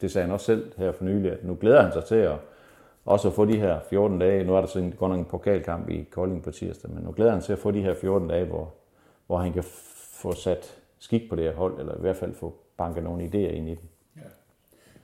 det 0.00 0.10
sagde 0.10 0.24
han 0.26 0.34
også 0.34 0.46
selv 0.46 0.72
her 0.76 0.92
for 0.92 1.04
nylig, 1.04 1.32
at 1.32 1.44
nu 1.44 1.56
glæder 1.60 1.82
han 1.82 1.92
sig 1.92 2.04
til 2.04 2.14
at 2.14 2.36
også 3.06 3.28
at 3.28 3.34
få 3.34 3.44
de 3.44 3.56
her 3.56 3.80
14 3.90 4.18
dage. 4.18 4.44
Nu 4.44 4.54
er 4.54 4.60
der 4.60 4.68
sådan 4.68 4.90
godt 4.90 5.10
nok 5.10 5.18
en 5.18 5.24
pokalkamp 5.24 5.88
i 5.88 6.02
Kolding 6.10 6.42
på 6.42 6.50
tirsdag, 6.50 6.90
men 6.90 7.04
nu 7.04 7.12
glæder 7.12 7.30
han 7.30 7.40
sig 7.40 7.46
til 7.46 7.52
at 7.52 7.58
få 7.58 7.70
de 7.70 7.82
her 7.82 7.94
14 7.94 8.28
dage, 8.28 8.44
hvor, 8.44 8.74
hvor 9.26 9.38
han 9.38 9.52
kan 9.52 9.64
få 10.22 10.34
sat 10.34 10.78
skik 10.98 11.28
på 11.28 11.36
det 11.36 11.44
her 11.44 11.54
hold, 11.54 11.80
eller 11.80 11.96
i 11.96 12.00
hvert 12.00 12.16
fald 12.16 12.34
få 12.34 12.54
banket 12.76 13.02
nogle 13.02 13.24
idéer 13.24 13.52
ind 13.52 13.68
i 13.68 13.74
den. 13.74 13.88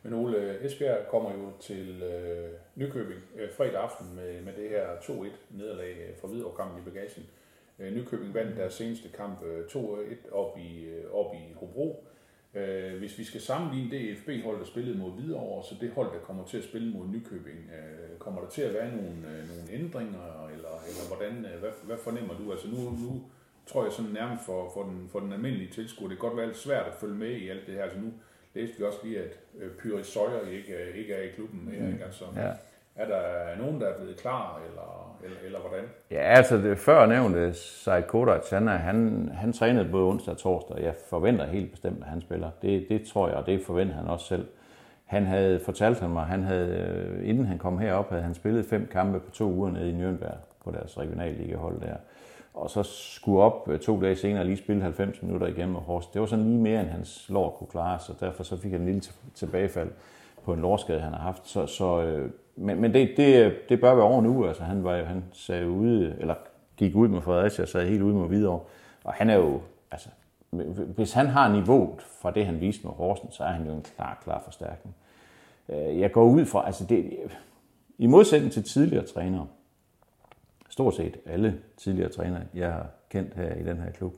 Men 0.03 0.15
Ole, 0.15 0.37
øh, 0.37 0.65
Esbjerg 0.65 1.09
kommer 1.11 1.31
jo 1.31 1.53
til 1.61 2.03
øh, 2.03 2.51
Nykøbing 2.75 3.21
øh, 3.37 3.51
fredag 3.57 3.77
aften 3.77 4.07
med, 4.17 4.43
med 4.43 4.53
det 4.53 4.69
her 4.71 4.87
2-1 4.87 5.29
nederlag 5.51 5.97
øh, 6.09 6.17
fra 6.21 6.29
Hvidovre-kampen 6.29 6.83
i 6.83 6.85
bagagen. 6.85 7.23
Øh, 7.79 7.95
Nykøbing 7.95 8.35
vandt 8.35 8.57
deres 8.57 8.75
seneste 8.75 9.09
kamp 9.09 9.45
øh, 9.45 9.65
2-1 9.65 10.35
op 10.35 10.59
i, 10.59 10.85
øh, 10.85 11.15
op 11.15 11.35
i 11.35 11.53
Hobro. 11.55 12.05
Øh, 12.55 12.99
hvis 12.99 13.19
vi 13.19 13.25
skal 13.25 13.41
sammenligne 13.41 13.91
det 13.91 14.19
FB-hold, 14.19 14.59
der 14.59 14.65
spillede 14.65 14.99
mod 14.99 15.13
Hvidovre, 15.13 15.65
så 15.65 15.75
det 15.81 15.91
hold, 15.91 16.13
der 16.15 16.21
kommer 16.21 16.45
til 16.45 16.59
at 16.59 16.65
spille 16.65 16.93
mod 16.93 17.07
Nykøbing, 17.07 17.59
øh, 17.59 18.19
kommer 18.19 18.41
der 18.41 18.49
til 18.49 18.63
at 18.63 18.75
være 18.75 18.91
nogle, 18.91 19.17
øh, 19.33 19.49
nogle 19.49 19.73
ændringer, 19.73 20.49
eller, 20.55 20.75
eller 20.89 21.05
hvordan, 21.17 21.45
øh, 21.55 21.61
hvad, 21.61 21.71
hvad 21.85 21.97
fornemmer 21.97 22.35
du? 22.35 22.53
Altså 22.53 22.69
nu, 22.69 22.77
nu 22.77 23.23
tror 23.67 23.85
jeg 23.85 23.93
sådan 23.93 24.11
nærmest 24.11 24.45
for, 24.45 24.71
for, 24.75 24.83
den, 24.83 25.09
for 25.13 25.21
den 25.21 25.33
almindelige 25.33 25.71
tilskuer, 25.71 26.09
det 26.09 26.19
kan 26.19 26.29
godt 26.29 26.37
være 26.37 26.47
lidt 26.47 26.59
svært 26.59 26.87
at 26.87 26.95
følge 26.95 27.15
med 27.15 27.31
i 27.31 27.49
alt 27.49 27.67
det 27.67 27.75
her. 27.75 27.83
Altså 27.83 27.99
nu 27.99 28.13
læste 28.55 28.79
vi 28.79 28.85
også 28.85 28.99
lige, 29.05 29.19
at 29.19 29.39
øh, 29.59 29.71
Pyris 29.71 30.07
Søjer 30.07 30.41
ikke, 30.51 30.77
ikke 30.95 31.15
er 31.15 31.23
i 31.23 31.29
klubben 31.29 31.69
mere. 31.71 31.81
Mm. 31.81 31.93
Ikke? 31.93 32.05
Altså, 32.05 32.25
ja. 32.37 32.51
Er 32.97 33.07
der 33.07 33.57
nogen, 33.65 33.81
der 33.81 33.87
er 33.87 33.99
blevet 33.99 34.17
klar, 34.17 34.61
eller, 34.69 35.19
eller, 35.25 35.37
eller 35.45 35.59
hvordan? 35.59 35.85
Ja, 36.11 36.21
altså 36.21 36.57
det 36.57 36.79
før 36.79 37.07
nævnte 37.07 37.55
Said 37.55 38.03
Kodac, 38.03 38.51
han, 38.51 38.69
han, 38.69 39.29
han 39.35 39.53
trænede 39.53 39.89
både 39.91 40.05
onsdag 40.05 40.33
og 40.33 40.39
torsdag, 40.39 40.83
jeg 40.83 40.95
forventer 41.09 41.47
helt 41.47 41.71
bestemt, 41.71 42.03
at 42.03 42.09
han 42.09 42.21
spiller. 42.21 42.51
Det, 42.63 42.87
det 42.89 43.05
tror 43.07 43.29
jeg, 43.29 43.37
og 43.37 43.47
det 43.47 43.63
forventer 43.67 43.95
han 43.95 44.07
også 44.07 44.27
selv. 44.27 44.47
Han 45.05 45.25
havde 45.25 45.61
fortalt 45.61 46.01
han 46.01 46.11
mig, 46.11 46.25
han 46.25 46.43
havde, 46.43 46.69
øh, 46.69 47.29
inden 47.29 47.47
han 47.47 47.59
kom 47.59 47.79
herop, 47.79 48.11
havde 48.11 48.23
han 48.23 48.35
spillet 48.35 48.67
fem 48.67 48.87
kampe 48.87 49.21
på 49.21 49.31
to 49.31 49.45
uger 49.45 49.71
nede 49.71 49.91
i 49.91 49.93
Nürnberg 49.93 50.37
på 50.65 50.71
deres 50.71 50.99
regionalligahold 50.99 51.81
der. 51.81 51.97
Og 52.55 52.71
så 52.71 52.83
skulle 52.83 53.43
op 53.43 53.69
øh, 53.69 53.81
to 53.81 54.01
dage 54.01 54.17
senere 54.17 54.45
lige 54.45 54.57
spille 54.57 54.83
90 54.83 55.23
minutter 55.23 55.47
igen 55.47 55.73
med 55.73 55.81
Horst. 55.81 56.13
Det 56.13 56.21
var 56.21 56.27
sådan 56.27 56.45
lige 56.45 56.59
mere, 56.59 56.81
end 56.81 56.89
hans 56.89 57.27
lår 57.29 57.51
kunne 57.51 57.67
klare, 57.67 57.99
så 57.99 58.13
derfor 58.21 58.43
så 58.43 58.57
fik 58.57 58.73
han 58.73 58.81
en 58.81 58.87
lille 58.87 59.03
tilbagefald 59.35 59.91
på 60.45 60.53
en 60.53 60.61
lårskade, 60.61 61.01
han 61.01 61.13
har 61.13 61.21
haft. 61.21 61.49
Så, 61.49 61.67
så, 61.67 62.03
øh, 62.03 62.31
men 62.57 62.81
men 62.81 62.95
det, 62.95 63.15
det, 63.17 63.55
det 63.69 63.81
bør 63.81 63.95
være 63.95 64.05
over 64.05 64.23
nu. 64.23 64.47
Altså, 64.47 64.63
han, 64.63 64.85
var 64.85 64.97
jo, 64.97 65.05
han 65.05 65.25
sagde 65.33 65.69
ude, 65.69 66.17
eller 66.21 66.35
gik 66.77 66.95
ud 66.95 67.09
med 67.09 67.21
Fredericia 67.21 67.63
og 67.63 67.69
sad 67.69 67.89
helt 67.89 68.03
ude 68.03 68.15
med 68.15 68.29
Hvidovre. 68.29 68.61
Og 69.05 69.13
han 69.13 69.31
er 69.31 69.37
jo, 69.37 69.61
altså, 69.91 70.09
hvis 70.97 71.13
han 71.13 71.27
har 71.27 71.53
niveauet 71.53 72.03
fra 72.03 72.31
det, 72.31 72.47
han 72.47 72.61
viste 72.61 72.87
med 72.87 72.95
Horsen, 72.95 73.31
så 73.31 73.45
er 73.45 73.49
han 73.49 73.67
jo 73.67 73.73
en 73.73 73.83
klar, 73.97 74.21
klar 74.25 74.43
forstærkning. 74.45 74.97
Øh, 75.69 76.01
jeg 76.01 76.13
går 76.13 76.25
ud 76.25 76.45
fra, 76.45 76.67
altså 76.67 76.87
det, 76.87 77.11
i 77.99 78.07
modsætning 78.07 78.53
til 78.53 78.63
tidligere 78.65 79.07
trænere, 79.07 79.47
stort 80.73 80.95
set 80.95 81.17
alle 81.27 81.55
tidligere 81.77 82.09
trænere, 82.09 82.41
jeg 82.55 82.73
har 82.73 82.87
kendt 83.11 83.35
her 83.37 83.55
i 83.55 83.63
den 83.65 83.77
her 83.77 83.91
klub, 83.99 84.13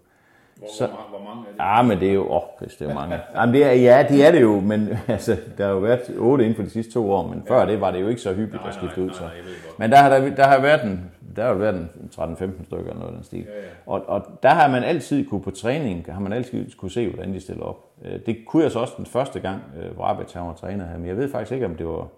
Hvor, 0.56 0.66
Så- 0.78 0.86
hvor, 0.86 0.96
mange, 0.96 1.08
hvor 1.10 1.18
mange 1.34 1.40
er 1.48 1.52
det? 1.52 1.78
Ja, 1.78 1.82
men 1.82 2.00
det 2.00 2.08
er 2.10 2.14
jo, 2.14 2.32
åh, 2.32 2.42
Chris, 2.58 2.76
det 2.76 2.84
er 2.84 2.88
jo 2.88 2.94
mange. 2.94 3.18
Jamen, 3.36 3.54
det 3.54 3.64
er, 3.64 3.72
ja, 3.72 4.06
det 4.08 4.26
er 4.26 4.30
det 4.30 4.42
jo, 4.42 4.60
men 4.60 4.88
altså, 5.08 5.36
der 5.58 5.64
har 5.66 5.72
jo 5.72 5.78
været 5.78 6.00
otte 6.18 6.44
inden 6.44 6.56
for 6.56 6.62
de 6.62 6.70
sidste 6.70 6.92
to 6.92 7.12
år, 7.12 7.26
men 7.28 7.42
før 7.48 7.64
det 7.66 7.80
var 7.80 7.90
det 7.90 8.00
jo 8.00 8.08
ikke 8.08 8.20
så 8.20 8.34
hyppigt 8.34 8.62
Nej, 8.62 8.68
at 8.68 8.74
skifte 8.74 9.00
nej, 9.00 9.06
ud. 9.08 9.12
Så. 9.14 9.22
nej. 9.22 9.32
Men 9.78 9.90
der 9.90 9.96
har, 9.96 10.08
der, 10.08 10.34
der 10.34 10.44
har 10.44 10.60
været 10.60 10.84
en, 10.84 11.10
der 11.36 11.44
har 11.46 11.54
været 11.54 11.74
en 11.74 11.90
13-15 12.14 12.64
stykker 12.64 12.84
eller 12.90 12.98
noget 13.00 13.14
den 13.14 13.24
stil. 13.24 13.38
Ja, 13.38 13.44
ja. 13.58 13.66
Og, 13.86 14.02
og 14.08 14.26
der 14.42 14.48
har 14.48 14.68
man 14.70 14.84
altid 14.84 15.26
kunne 15.28 15.42
på 15.42 15.50
træning, 15.50 16.06
har 16.12 16.20
man 16.20 16.32
altid 16.32 16.70
kunne 16.78 16.90
se, 16.90 17.08
hvordan 17.08 17.34
de 17.34 17.40
stiller 17.40 17.62
op. 17.64 17.84
Øh, 18.04 18.20
Det 18.26 18.36
kunne 18.46 18.62
jeg 18.62 18.70
så 18.72 18.78
også 18.78 18.94
den 18.96 19.06
første 19.06 19.40
gang, 19.40 19.62
øh, 19.82 19.94
hvor 19.94 20.04
Arbejdst 20.04 20.36
var 20.36 20.54
træner 20.54 20.86
her, 20.86 20.98
men 20.98 21.06
jeg 21.06 21.16
ved 21.16 21.30
faktisk 21.30 21.52
ikke, 21.52 21.66
om 21.66 21.74
det 21.74 21.86
var, 21.86 22.08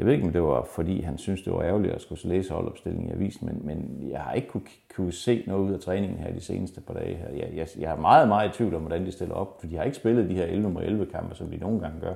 jeg 0.00 0.06
ved 0.06 0.14
ikke, 0.14 0.26
om 0.26 0.32
det 0.32 0.42
var, 0.42 0.62
fordi 0.62 1.00
han 1.00 1.18
synes 1.18 1.42
det 1.42 1.52
var 1.52 1.62
ærgerligt 1.62 1.94
at 1.94 2.00
skulle 2.02 2.28
læse 2.28 2.54
holdopstillingen 2.54 3.10
i 3.10 3.12
avisen, 3.12 3.46
men, 3.46 3.60
men 3.66 4.08
jeg 4.10 4.20
har 4.20 4.32
ikke 4.32 4.48
kunne, 4.48 4.62
kunne 4.94 5.12
se 5.12 5.44
noget 5.46 5.68
ud 5.68 5.72
af 5.72 5.80
træningen 5.80 6.18
her 6.18 6.32
de 6.32 6.40
seneste 6.40 6.80
par 6.80 6.94
dage. 6.94 7.24
Jeg, 7.32 7.50
jeg, 7.54 7.68
jeg 7.78 7.92
er 7.92 7.96
meget, 7.96 8.28
meget 8.28 8.48
i 8.48 8.52
tvivl 8.52 8.74
om, 8.74 8.80
hvordan 8.80 9.06
de 9.06 9.12
stiller 9.12 9.34
op, 9.34 9.60
for 9.60 9.66
de 9.66 9.76
har 9.76 9.84
ikke 9.84 9.96
spillet 9.96 10.30
de 10.30 10.34
her 10.34 10.44
11 10.44 10.62
nummer 10.62 10.80
11 10.80 11.06
kampe, 11.06 11.34
som 11.34 11.50
de 11.50 11.56
nogle 11.56 11.80
gange 11.80 12.00
gør, 12.00 12.14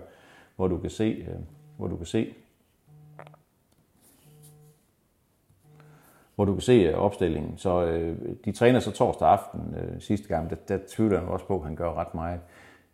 hvor 0.57 0.69
du 0.69 0.79
kan 0.79 0.91
se, 0.91 1.27
øh, 1.29 1.35
hvor 1.77 1.87
du 1.87 1.97
kan 1.97 2.07
se 2.07 2.35
hvor 6.35 6.45
du 6.45 6.53
kan 6.53 6.63
se 6.63 6.73
øh, 6.73 6.95
opstillingen. 6.95 7.59
Så 7.59 7.85
øh, 7.85 8.17
de 8.45 8.53
træner 8.53 8.81
så 8.81 8.91
torsdag 8.91 9.29
aften 9.29 9.75
øh, 9.77 10.01
sidste 10.01 10.29
gang. 10.29 10.51
Der, 10.51 10.57
der 10.69 10.79
tvivler 10.89 11.21
jeg 11.21 11.29
også 11.29 11.47
på, 11.47 11.57
at 11.57 11.65
han 11.65 11.77
gør 11.77 11.95
ret 11.95 12.15
meget. 12.15 12.41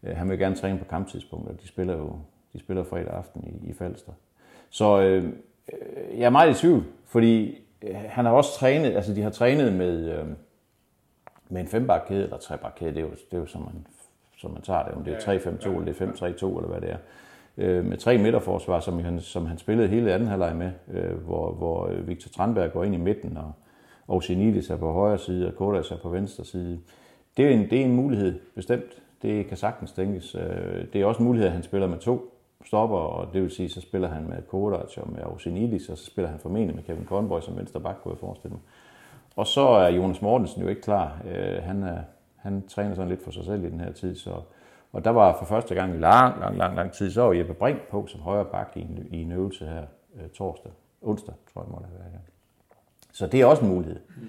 Øh, 0.02 0.16
han 0.16 0.30
vil 0.30 0.38
gerne 0.38 0.56
træne 0.56 0.78
på 0.78 0.84
kamptidspunkter. 0.84 1.52
De 1.52 1.68
spiller 1.68 1.96
jo 1.96 2.18
de 2.52 2.58
spiller 2.58 2.84
fredag 2.84 3.12
aften 3.12 3.44
i, 3.46 3.70
i 3.70 3.72
Falster. 3.72 4.12
Så 4.70 5.00
øh, 5.00 5.24
jeg 6.18 6.26
er 6.26 6.30
meget 6.30 6.50
i 6.50 6.60
tvivl, 6.60 6.84
fordi 7.06 7.58
øh, 7.82 7.94
han 8.08 8.24
har 8.24 8.32
også 8.32 8.58
trænet, 8.58 8.92
altså 8.94 9.14
de 9.14 9.22
har 9.22 9.30
trænet 9.30 9.72
med, 9.72 10.10
øh, 10.10 10.26
med 11.48 11.60
en 11.60 11.66
fembakkæde 11.66 12.22
eller 12.22 12.36
trebakkæde, 12.36 12.90
det 12.90 12.98
er 12.98 13.02
jo, 13.02 13.10
det 13.10 13.36
er 13.36 13.38
jo 13.38 13.46
som, 13.46 13.60
man, 13.60 13.86
som 14.38 14.50
man 14.50 14.62
tager 14.62 14.84
det, 14.84 14.94
om 14.94 15.04
det 15.04 15.12
er 15.12 15.18
3-5-2 15.18 15.68
eller 15.68 15.84
det 15.84 16.00
er 16.00 16.06
5-3-2 16.06 16.46
eller 16.46 16.68
hvad 16.68 16.80
det 16.80 16.90
er. 16.90 16.96
Øh, 17.56 17.84
med 17.84 17.96
tre 17.96 18.18
midterforsvar, 18.18 18.80
som 18.80 18.98
han, 19.04 19.20
som 19.20 19.46
han 19.46 19.58
spillede 19.58 19.88
hele 19.88 20.12
anden 20.14 20.28
halvleg 20.28 20.56
med, 20.56 20.70
øh, 20.92 21.12
hvor, 21.12 21.52
hvor 21.52 21.86
øh, 21.86 22.08
Victor 22.08 22.28
Tranberg 22.28 22.72
går 22.72 22.84
ind 22.84 22.94
i 22.94 22.98
midten, 22.98 23.36
og 23.36 23.52
Oceanidis 24.08 24.70
er 24.70 24.76
på 24.76 24.92
højre 24.92 25.18
side, 25.18 25.46
og 25.46 25.54
Kodas 25.54 25.90
er 25.90 25.96
på 25.96 26.08
venstre 26.08 26.44
side. 26.44 26.80
Det 27.36 27.44
er 27.44 27.50
en, 27.50 27.70
det 27.70 27.80
er 27.80 27.84
en 27.84 27.96
mulighed, 27.96 28.40
bestemt. 28.54 29.02
Det 29.22 29.46
kan 29.46 29.56
sagtens 29.56 29.92
tænkes. 29.92 30.34
Øh, 30.34 30.84
Det 30.92 31.00
er 31.00 31.04
også 31.04 31.18
en 31.18 31.24
mulighed, 31.24 31.46
at 31.46 31.52
han 31.54 31.62
spiller 31.62 31.86
med 31.86 31.98
to 31.98 32.34
stopper, 32.64 32.96
og 32.96 33.32
det 33.32 33.42
vil 33.42 33.50
sige, 33.50 33.68
så 33.68 33.80
spiller 33.80 34.08
han 34.08 34.28
med 34.28 34.42
Kodac 34.42 34.98
og 34.98 35.12
med 35.12 35.20
Ausinidis, 35.22 35.88
og 35.88 35.98
så 35.98 36.04
spiller 36.04 36.28
han 36.30 36.38
formentlig 36.38 36.74
med 36.76 36.82
Kevin 36.84 37.06
Conboy 37.06 37.40
som 37.40 37.56
venstre 37.56 37.80
bak, 37.80 37.96
kunne 38.02 38.12
jeg 38.12 38.18
forestille 38.18 38.52
mig. 38.52 38.60
Og 39.36 39.46
så 39.46 39.68
er 39.68 39.88
Jonas 39.88 40.22
Mortensen 40.22 40.62
jo 40.62 40.68
ikke 40.68 40.82
klar. 40.82 41.22
Øh, 41.28 41.62
Han, 41.62 41.82
er, 41.82 41.98
han 42.36 42.68
træner 42.68 42.94
sådan 42.94 43.08
lidt 43.08 43.24
for 43.24 43.30
sig 43.30 43.44
selv 43.44 43.64
i 43.64 43.70
den 43.70 43.80
her 43.80 43.92
tid, 43.92 44.16
så 44.16 44.30
og 44.92 45.04
der 45.04 45.10
var 45.10 45.36
for 45.38 45.44
første 45.44 45.74
gang 45.74 45.94
i 45.94 45.98
lang, 45.98 46.40
lang, 46.40 46.56
lang, 46.56 46.76
lang 46.76 46.92
tid, 46.92 47.10
så 47.10 47.22
var 47.22 47.32
Jeppe 47.32 47.54
Brink 47.54 47.80
på 47.90 48.06
som 48.06 48.20
højre 48.20 48.44
bak 48.44 48.72
i 48.76 48.80
en, 48.80 49.06
i 49.10 49.22
en 49.22 49.32
øvelse 49.32 49.66
her 49.66 49.82
øh, 50.16 50.28
torsdag, 50.28 50.72
onsdag, 51.02 51.34
tror 51.52 51.62
jeg 51.62 51.70
må 51.70 51.78
det 51.78 51.98
være. 51.98 52.08
Ja. 52.12 52.18
Så 53.12 53.26
det 53.26 53.40
er 53.40 53.46
også 53.46 53.64
en 53.64 53.68
mulighed. 53.68 54.00
Mm. 54.16 54.28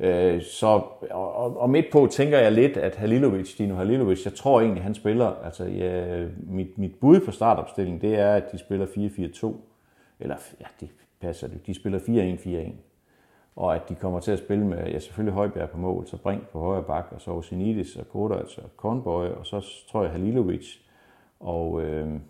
Øh, 0.00 0.42
så, 0.42 0.66
og, 1.10 1.34
og- 1.36 1.60
og 1.60 1.70
midt 1.70 1.86
på 1.92 2.08
tænker 2.10 2.38
jeg 2.38 2.52
lidt, 2.52 2.76
at 2.76 2.96
Halilovic, 2.96 3.56
Dino 3.56 3.74
Halilovic, 3.74 4.24
jeg 4.24 4.34
tror 4.34 4.60
egentlig, 4.60 4.82
han 4.82 4.94
spiller, 4.94 5.26
altså 5.44 5.64
ja, 5.64 6.26
mit, 6.46 6.78
mit 6.78 6.94
bud 7.00 7.20
på 7.20 7.30
startopstilling, 7.30 8.00
det 8.00 8.18
er, 8.18 8.34
at 8.34 8.52
de 8.52 8.58
spiller 8.58 8.86
4-4-2, 8.86 9.54
eller 10.20 10.36
ja, 10.60 10.66
det 10.80 10.88
passer 11.20 11.48
det, 11.48 11.66
de 11.66 11.74
spiller 11.74 11.98
4-1-4-1, 12.68 12.72
og 13.56 13.74
at 13.74 13.88
de 13.88 13.94
kommer 13.94 14.20
til 14.20 14.32
at 14.32 14.38
spille 14.38 14.66
med, 14.66 14.86
ja 14.86 14.98
selvfølgelig 14.98 15.34
Højbjerg 15.34 15.70
på 15.70 15.78
mål, 15.78 16.06
så 16.06 16.16
Brink 16.16 16.48
på 16.48 16.60
højre 16.60 16.82
bak, 16.82 17.06
og 17.10 17.20
så 17.20 17.30
Osinidis 17.30 17.96
og 17.96 18.08
Kodac 18.08 18.58
og 18.58 18.76
Kornbøje, 18.76 19.30
og 19.34 19.46
så 19.46 19.66
tror 19.90 20.02
jeg 20.02 20.10
Halilovic 20.12 20.66
og, 21.40 21.82
øh, 21.82 22.20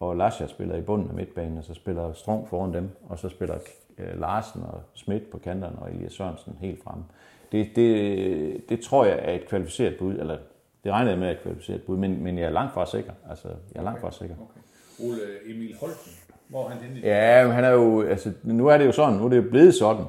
og 0.00 0.16
Lasja 0.16 0.46
spiller 0.46 0.76
i 0.76 0.80
bunden 0.82 1.08
af 1.08 1.14
midtbanen, 1.14 1.58
og 1.58 1.64
så 1.64 1.74
spiller 1.74 2.12
Strong 2.12 2.48
foran 2.48 2.74
dem, 2.74 2.88
og 3.08 3.18
så 3.18 3.28
spiller 3.28 3.54
Larsen 3.98 4.62
og 4.62 4.82
Schmidt 4.94 5.30
på 5.30 5.38
kanterne, 5.38 5.78
og 5.78 5.90
Elias 5.90 6.12
Sørensen 6.12 6.56
helt 6.60 6.82
fremme. 6.84 7.04
Det, 7.52 7.68
det, 7.76 8.68
det 8.68 8.80
tror 8.80 9.04
jeg 9.04 9.18
er 9.22 9.32
et 9.32 9.48
kvalificeret 9.48 9.96
bud, 9.98 10.14
eller 10.14 10.38
det 10.84 10.92
regner 10.92 11.10
jeg 11.10 11.18
med 11.18 11.28
er 11.28 11.32
et 11.32 11.42
kvalificeret 11.42 11.82
bud, 11.82 11.96
men, 11.96 12.22
men 12.22 12.38
jeg 12.38 12.44
er 12.44 12.50
langt 12.50 12.74
fra 12.74 12.86
sikker. 12.86 13.12
Altså, 13.30 13.48
jeg 13.74 13.80
er 13.80 13.84
langt 13.84 14.00
fra 14.00 14.12
sikker. 14.12 14.34
Okay. 14.40 14.60
Ole 15.08 15.20
Emil 15.46 15.76
Holten, 15.80 16.12
hvor 16.48 16.68
han 16.68 16.78
henne 16.78 17.00
Ja, 17.00 17.44
men 17.44 17.52
han 17.52 17.64
er 17.64 17.70
jo, 17.70 18.02
altså, 18.02 18.32
nu 18.42 18.66
er 18.66 18.78
det 18.78 18.86
jo 18.86 18.92
sådan, 18.92 19.18
nu 19.18 19.24
er 19.24 19.28
det 19.28 19.36
jo 19.36 19.50
blevet 19.50 19.74
sådan, 19.74 20.04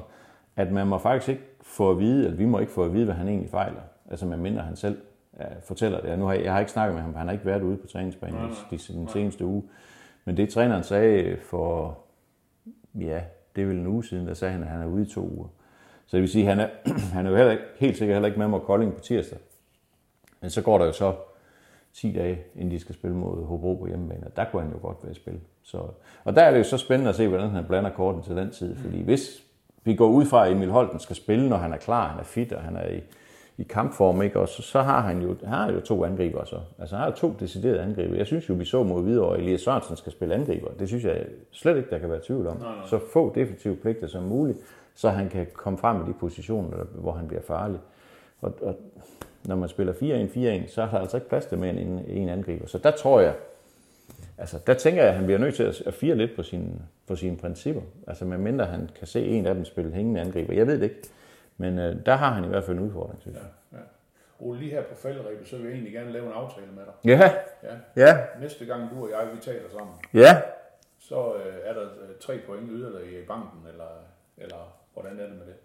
at 0.56 0.72
man 0.72 0.86
må 0.86 0.98
faktisk 0.98 1.28
ikke 1.28 1.42
få 1.62 1.90
at 1.90 1.98
vide, 1.98 2.28
at 2.28 2.38
vi 2.38 2.44
må 2.44 2.58
ikke 2.58 2.72
få 2.72 2.84
at 2.84 2.92
vide, 2.92 3.04
hvad 3.04 3.14
han 3.14 3.28
egentlig 3.28 3.50
fejler. 3.50 3.80
Altså, 4.10 4.26
medmindre 4.26 4.62
han 4.62 4.76
selv 4.76 4.98
ja, 5.38 5.44
fortæller 5.64 6.00
det. 6.00 6.18
Nu 6.18 6.24
har 6.24 6.32
jeg, 6.32 6.44
jeg 6.44 6.52
har 6.52 6.60
ikke 6.60 6.72
snakket 6.72 6.94
med 6.94 7.02
ham, 7.02 7.14
han 7.14 7.26
har 7.26 7.32
ikke 7.32 7.46
været 7.46 7.62
ude 7.62 7.76
på 7.76 7.86
træningsbanen 7.86 8.40
de, 8.70 8.76
de, 8.76 8.92
den 8.92 9.08
seneste 9.08 9.44
uge. 9.44 9.62
Men 10.24 10.36
det 10.36 10.48
træneren 10.48 10.82
sagde 10.82 11.36
for, 11.36 11.98
ja, 12.94 13.20
det 13.56 13.62
er 13.62 13.66
vel 13.66 13.76
en 13.76 13.86
uge 13.86 14.04
siden, 14.04 14.26
der 14.26 14.34
sagde 14.34 14.52
han, 14.52 14.62
at 14.62 14.68
han 14.68 14.80
er 14.80 14.86
ude 14.86 15.02
i 15.02 15.06
to 15.06 15.20
uger. 15.20 15.48
Så 16.06 16.16
det 16.16 16.20
vil 16.22 16.30
sige, 16.30 16.42
at 16.42 16.56
han 16.56 16.60
er, 16.60 16.68
han 17.14 17.26
er 17.26 17.30
jo 17.30 17.36
heller 17.36 17.52
ikke, 17.52 17.64
helt 17.78 17.96
sikkert 17.96 18.14
heller 18.14 18.26
ikke 18.26 18.38
med 18.38 18.48
mod 18.48 18.60
Kolding 18.60 18.94
på 18.94 19.00
tirsdag. 19.00 19.38
Men 20.40 20.50
så 20.50 20.62
går 20.62 20.78
der 20.78 20.84
jo 20.84 20.92
så 20.92 21.14
10 21.92 22.12
dage, 22.12 22.42
inden 22.54 22.70
de 22.70 22.78
skal 22.78 22.94
spille 22.94 23.16
mod 23.16 23.46
Hobro 23.46 23.74
på 23.74 23.86
hjemmebane. 23.86 24.26
og 24.26 24.36
Der 24.36 24.44
kunne 24.44 24.62
han 24.62 24.72
jo 24.72 24.78
godt 24.82 24.96
være 25.02 25.12
i 25.12 25.14
spil. 25.14 25.40
Så, 25.62 25.82
og 26.24 26.34
der 26.34 26.42
er 26.42 26.50
det 26.50 26.58
jo 26.58 26.64
så 26.64 26.78
spændende 26.78 27.08
at 27.08 27.16
se, 27.16 27.28
hvordan 27.28 27.50
han 27.50 27.64
blander 27.64 27.90
korten 27.90 28.22
til 28.22 28.36
den 28.36 28.50
tid. 28.50 28.76
Fordi 28.76 29.02
hvis 29.02 29.42
vi 29.84 29.94
går 29.94 30.08
ud 30.08 30.24
fra, 30.24 30.46
at 30.46 30.52
Emil 30.52 30.70
Holten 30.70 30.98
skal 30.98 31.16
spille, 31.16 31.48
når 31.48 31.56
han 31.56 31.72
er 31.72 31.76
klar, 31.76 32.08
han 32.08 32.18
er 32.18 32.24
fit, 32.24 32.52
og 32.52 32.62
han 32.62 32.76
er 32.76 32.88
i, 32.88 33.00
i 33.58 33.62
kampform, 33.62 34.22
ikke? 34.22 34.40
Og 34.40 34.48
så, 34.48 34.62
så 34.62 34.82
har 34.82 35.00
han 35.00 35.22
jo, 35.22 35.36
han 35.44 35.48
har 35.48 35.72
jo 35.72 35.80
to 35.80 36.04
angriber 36.04 36.44
så. 36.44 36.56
Altså 36.78 36.96
han 36.96 37.04
har 37.04 37.10
to 37.10 37.34
deciderede 37.40 37.80
angriber. 37.82 38.16
Jeg 38.16 38.26
synes 38.26 38.48
jo, 38.48 38.54
vi 38.54 38.64
så 38.64 38.82
mod 38.82 39.04
videre, 39.04 39.34
at 39.34 39.40
Elias 39.40 39.60
Sørensen 39.60 39.96
skal 39.96 40.12
spille 40.12 40.34
angriber. 40.34 40.70
Det 40.78 40.88
synes 40.88 41.04
jeg 41.04 41.24
slet 41.50 41.76
ikke, 41.76 41.90
der 41.90 41.98
kan 41.98 42.10
være 42.10 42.20
tvivl 42.26 42.46
om. 42.46 42.56
Nej, 42.56 42.76
nej. 42.76 42.86
Så 42.86 43.00
få 43.12 43.32
defensive 43.34 43.76
pligter 43.76 44.06
som 44.06 44.22
muligt, 44.22 44.58
så 44.94 45.08
han 45.08 45.28
kan 45.28 45.46
komme 45.54 45.78
frem 45.78 45.96
i 45.96 46.08
de 46.08 46.14
positioner, 46.20 46.76
hvor 46.94 47.12
han 47.12 47.28
bliver 47.28 47.42
farlig. 47.42 47.80
Og, 48.40 48.52
og 48.62 48.76
når 49.44 49.56
man 49.56 49.68
spiller 49.68 49.92
4-1-4-1, 49.92 50.74
så 50.74 50.82
er 50.82 50.88
der 50.88 50.98
altså 50.98 51.16
ikke 51.16 51.28
plads 51.28 51.46
til 51.46 51.58
mere 51.58 51.70
end 51.70 51.78
en, 51.78 52.04
en 52.06 52.28
angriber. 52.28 52.66
Så 52.66 52.78
der 52.78 52.90
tror 52.90 53.20
jeg, 53.20 53.34
altså 54.38 54.58
der 54.66 54.74
tænker 54.74 55.02
jeg, 55.02 55.10
at 55.10 55.16
han 55.16 55.24
bliver 55.24 55.38
nødt 55.38 55.54
til 55.54 55.62
at 55.62 55.82
at 55.86 55.94
fire 55.94 56.14
lidt 56.14 56.36
på 56.36 56.42
sine, 56.42 56.70
på 57.08 57.16
sine 57.16 57.36
principper. 57.36 57.82
Altså 58.06 58.24
medmindre 58.24 58.64
han 58.64 58.90
kan 58.98 59.06
se 59.06 59.26
en 59.26 59.46
af 59.46 59.54
dem 59.54 59.64
spille 59.64 59.92
hængende 59.92 60.20
angriber. 60.20 60.54
Jeg 60.54 60.66
ved 60.66 60.74
det 60.74 60.82
ikke. 60.82 61.02
Men 61.56 61.78
øh, 61.78 61.96
der 62.06 62.14
har 62.16 62.30
han 62.32 62.44
i 62.44 62.48
hvert 62.48 62.64
fald 62.64 62.76
en 62.78 62.82
udfordring, 62.84 63.20
synes 63.20 63.36
jeg. 63.36 63.46
Ja. 63.72 63.78
Ole, 64.40 64.58
lige 64.58 64.70
her 64.70 64.82
på 64.82 64.94
faldrebet, 64.94 65.48
så 65.48 65.56
vil 65.56 65.64
jeg 65.64 65.72
egentlig 65.72 65.92
gerne 65.92 66.12
lave 66.12 66.26
en 66.26 66.32
aftale 66.32 66.66
med 66.76 66.82
dig. 66.84 66.94
Ja, 67.10 67.30
Ja. 67.96 68.06
ja, 68.06 68.16
Næste 68.40 68.64
gang 68.64 68.82
du 68.90 69.02
og 69.04 69.10
jeg, 69.10 69.28
vi 69.34 69.40
taler 69.40 69.68
sammen, 69.78 69.94
ja. 70.14 70.40
så 70.98 71.34
øh, 71.34 71.54
er 71.64 71.72
der 71.72 71.82
øh, 71.82 72.08
tre 72.20 72.38
point 72.46 72.68
yderligere 72.70 73.06
i 73.06 73.24
banken, 73.28 73.58
eller, 73.72 73.84
eller 74.38 74.76
hvordan 74.94 75.12
er 75.20 75.22
det 75.26 75.34
med 75.40 75.46
det? 75.46 75.56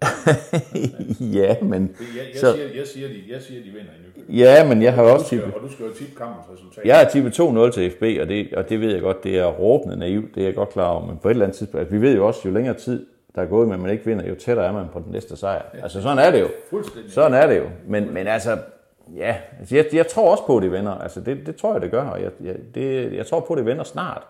ja, 1.40 1.56
men... 1.62 1.96
Jeg, 2.00 2.26
jeg, 2.34 2.40
Så- 2.40 2.54
siger, 2.54 2.68
jeg, 2.76 2.88
siger, 2.88 3.08
de, 3.08 3.24
jeg 3.30 3.42
siger, 3.42 3.64
de 3.64 3.70
vinder 3.70 3.92
i 3.92 4.08
Nykøbing. 4.08 4.38
Ja, 4.38 4.68
men 4.68 4.82
jeg 4.82 4.94
har 4.94 5.04
Og 5.04 5.12
også 5.14 5.26
tippet. 5.30 5.54
og 5.54 5.62
du 5.62 5.72
skal 5.72 5.86
jo 5.86 5.94
tippe 5.94 6.16
kampens 6.16 6.46
resultat. 6.54 6.86
Jeg 6.86 6.98
har 7.00 7.10
tippet 7.10 7.40
2-0 7.40 7.72
til 7.72 7.92
FB, 7.92 8.02
og 8.22 8.28
det, 8.30 8.54
og 8.54 8.70
det 8.70 8.82
ved 8.82 8.92
jeg 8.94 9.02
godt, 9.02 9.24
det 9.24 9.38
er 9.38 9.46
råbende 9.46 9.98
naivt, 9.98 10.36
det 10.36 10.42
er 10.42 10.48
jeg 10.48 10.56
godt 10.56 10.70
klar 10.70 10.90
over, 10.90 11.06
men 11.06 11.18
på 11.18 11.28
et 11.28 11.32
eller 11.32 11.46
andet 11.46 11.58
tidspunkt, 11.58 11.80
altså, 11.80 11.96
vi 11.96 12.02
ved 12.02 12.16
jo 12.16 12.28
også, 12.28 12.42
jo 12.48 12.54
længere 12.54 12.74
tid 12.78 13.06
der 13.38 13.44
er 13.44 13.48
gået, 13.48 13.68
men 13.68 13.82
man 13.82 13.92
ikke 13.92 14.06
vinder, 14.06 14.28
jo 14.28 14.36
tættere 14.36 14.68
er 14.68 14.72
man 14.72 14.88
på 14.94 15.00
den 15.00 15.12
næste 15.12 15.38
sejr. 15.38 15.62
Altså 15.84 16.02
sådan 16.02 16.20
er 16.20 16.32
det 16.32 16.42
jo. 16.42 16.48
Fuldstændig. 16.70 17.12
Sådan 17.12 17.34
er 17.34 17.48
det 17.48 17.58
jo. 17.58 17.70
Men, 17.88 18.14
men 18.14 18.28
altså, 18.28 18.58
ja, 19.16 19.38
altså, 19.60 19.76
jeg, 19.76 19.86
jeg 19.94 20.08
tror 20.08 20.32
også 20.32 20.46
på, 20.46 20.58
at 20.58 20.64
det 20.64 20.72
vender. 20.72 20.92
Altså 20.92 21.22
det, 21.22 21.46
det 21.46 21.56
tror 21.56 21.74
jeg, 21.74 21.82
det 21.82 21.92
gør, 21.92 22.04
og 22.04 22.22
jeg, 22.22 22.32
jeg, 22.44 22.56
det, 22.76 23.14
jeg 23.14 23.26
tror 23.26 23.40
på, 23.40 23.54
at 23.54 23.58
det 23.58 23.66
vender 23.66 23.84
snart. 23.84 24.24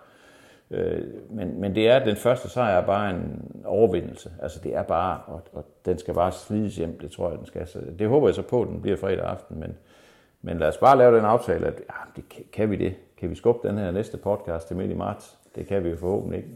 Øh, 0.72 1.02
men, 1.30 1.62
men 1.62 1.76
det 1.76 1.90
er, 1.90 2.04
den 2.04 2.16
første 2.16 2.50
sejr 2.50 2.82
er 2.82 2.86
bare 2.86 3.10
en 3.10 3.52
overvindelse. 3.66 4.32
Altså 4.42 4.60
det 4.64 4.76
er 4.76 4.84
bare, 4.84 5.20
og, 5.26 5.42
og 5.54 5.66
den 5.86 5.98
skal 6.00 6.14
bare 6.14 6.32
slides 6.32 6.76
hjem, 6.76 7.00
det 7.00 7.12
tror 7.12 7.30
jeg, 7.30 7.38
den 7.38 7.48
skal. 7.48 7.68
Så 7.68 7.80
det 8.00 8.08
håber 8.08 8.28
jeg 8.28 8.36
så 8.36 8.42
på, 8.42 8.62
at 8.62 8.68
den 8.68 8.82
bliver 8.82 8.98
fredag 8.98 9.26
aften, 9.26 9.60
men, 9.60 9.78
men 10.42 10.58
lad 10.58 10.68
os 10.68 10.78
bare 10.78 10.98
lave 10.98 11.18
den 11.18 11.26
aftale, 11.26 11.68
at 11.68 11.74
ja, 11.90 11.94
det, 12.16 12.30
kan, 12.30 12.44
kan 12.54 12.72
vi 12.72 12.76
det? 12.76 12.96
Kan 13.18 13.30
vi 13.30 13.36
skubbe 13.36 13.68
den 13.68 13.78
her 13.78 13.92
næste 13.92 14.18
podcast 14.18 14.68
til 14.68 14.78
midt 14.78 14.92
i 14.92 14.96
marts? 14.96 15.38
Det 15.56 15.68
kan 15.68 15.84
vi 15.84 15.90
jo 15.90 15.98
forhåbentlig 15.98 16.38
ikke. 16.38 16.50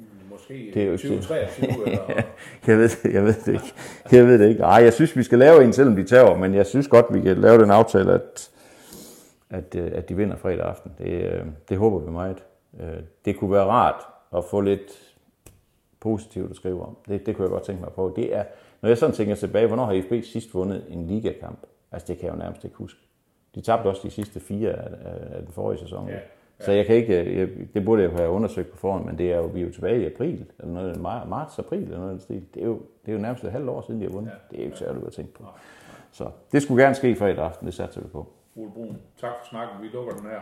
Måske 0.49 0.71
Det 0.73 0.81
er 0.81 0.85
jo 0.85 0.91
ikke- 0.91 1.03
2023 1.03 1.87
eller... 1.87 2.21
Jeg 2.67 2.77
ved, 2.77 2.89
jeg 3.13 3.23
ved 3.23 3.33
det 3.45 3.53
ikke. 3.53 3.73
Jeg 4.11 4.25
ved 4.27 4.39
det 4.39 4.49
ikke. 4.49 4.63
Ej, 4.63 4.83
jeg 4.83 4.93
synes, 4.93 5.15
vi 5.17 5.23
skal 5.23 5.39
lave 5.39 5.63
en, 5.63 5.73
selvom 5.73 5.95
de 5.95 6.03
tager, 6.03 6.35
men 6.37 6.53
jeg 6.53 6.65
synes 6.65 6.87
godt, 6.87 7.05
vi 7.13 7.21
kan 7.21 7.37
lave 7.37 7.61
den 7.61 7.71
aftale, 7.71 8.13
at, 8.13 8.49
at, 9.49 9.75
øh, 9.75 9.91
at 9.95 10.09
de 10.09 10.15
vinder 10.15 10.35
fredag 10.35 10.65
aften. 10.65 10.91
Det, 10.97 11.07
øh, 11.33 11.45
det 11.69 11.77
håber 11.77 11.99
vi 11.99 12.11
meget. 12.11 12.43
Øh, 12.79 12.87
Det 13.25 13.37
kunne 13.37 13.51
være 13.51 13.65
rart 13.65 14.01
at 14.37 14.43
få 14.45 14.61
lidt 14.61 14.91
positivt 15.99 16.49
at 16.49 16.55
skrive 16.55 16.81
om. 16.85 16.97
Det, 17.07 17.25
det 17.25 17.35
kunne 17.35 17.43
jeg 17.43 17.51
godt 17.51 17.63
tænke 17.63 17.81
mig 17.81 17.91
prøve. 17.91 18.13
Det 18.15 18.35
er, 18.35 18.43
når 18.81 18.89
jeg 18.89 18.97
sådan 18.97 19.15
tænker 19.15 19.35
tilbage, 19.35 19.67
hvornår 19.67 19.85
har 19.85 19.91
IFB 19.93 20.25
sidst 20.25 20.53
vundet 20.53 20.85
en 20.89 21.07
ligakamp? 21.07 21.59
Altså, 21.91 22.05
det 22.07 22.17
kan 22.17 22.25
jeg 22.27 22.33
jo 22.33 22.39
nærmest 22.39 22.63
ikke 22.63 22.75
huske. 22.75 22.99
De 23.55 23.61
tabte 23.61 23.87
også 23.87 24.01
de 24.03 24.11
sidste 24.11 24.39
fire 24.39 24.69
af, 24.69 24.87
af, 25.35 25.41
den 25.43 25.51
forrige 25.53 25.79
sæson. 25.79 26.07
Ja, 26.07 26.13
Så 26.61 26.71
jeg 26.71 26.85
kan 26.85 26.95
ikke, 26.95 27.39
jeg, 27.39 27.49
det 27.73 27.85
burde 27.85 28.03
jeg 28.03 28.11
have 28.11 28.29
undersøgt 28.29 28.71
på 28.71 28.77
forhånd, 28.77 29.05
men 29.05 29.17
det 29.17 29.31
er 29.31 29.37
jo, 29.37 29.43
vi 29.45 29.61
er 29.61 29.65
jo 29.65 29.71
tilbage 29.71 30.01
i 30.01 30.05
april, 30.05 30.45
eller 30.59 30.73
noget, 30.73 30.95
mar- 30.95 31.27
marts, 31.27 31.59
april, 31.59 31.83
eller 31.83 31.99
noget 31.99 32.21
stil. 32.21 32.45
Det 32.53 32.61
er 32.61 32.65
jo, 32.65 32.81
det 33.05 33.11
er 33.11 33.13
jo 33.15 33.21
nærmest 33.21 33.43
et 33.43 33.51
halvt 33.51 33.69
år 33.69 33.81
siden, 33.81 34.01
de 34.01 34.05
har 34.05 34.13
vundet. 34.13 34.31
Det 34.51 34.57
er 34.57 34.61
jo 34.61 34.65
ikke 34.65 34.77
særligt 34.77 35.05
at 35.07 35.13
tænke 35.13 35.33
på. 35.33 35.43
Så 36.11 36.29
det 36.51 36.61
skulle 36.61 36.83
gerne 36.83 36.95
ske 36.95 37.15
fredag 37.15 37.45
aften, 37.45 37.65
det 37.65 37.73
satser 37.73 38.01
vi 38.01 38.07
på. 38.07 38.27
Ole 38.55 38.71
Brun, 38.71 38.97
tak 39.21 39.31
for 39.41 39.47
snakken. 39.49 39.81
Vi 39.81 39.87
lukker 39.87 40.13
den 40.13 40.25
her. 40.29 40.39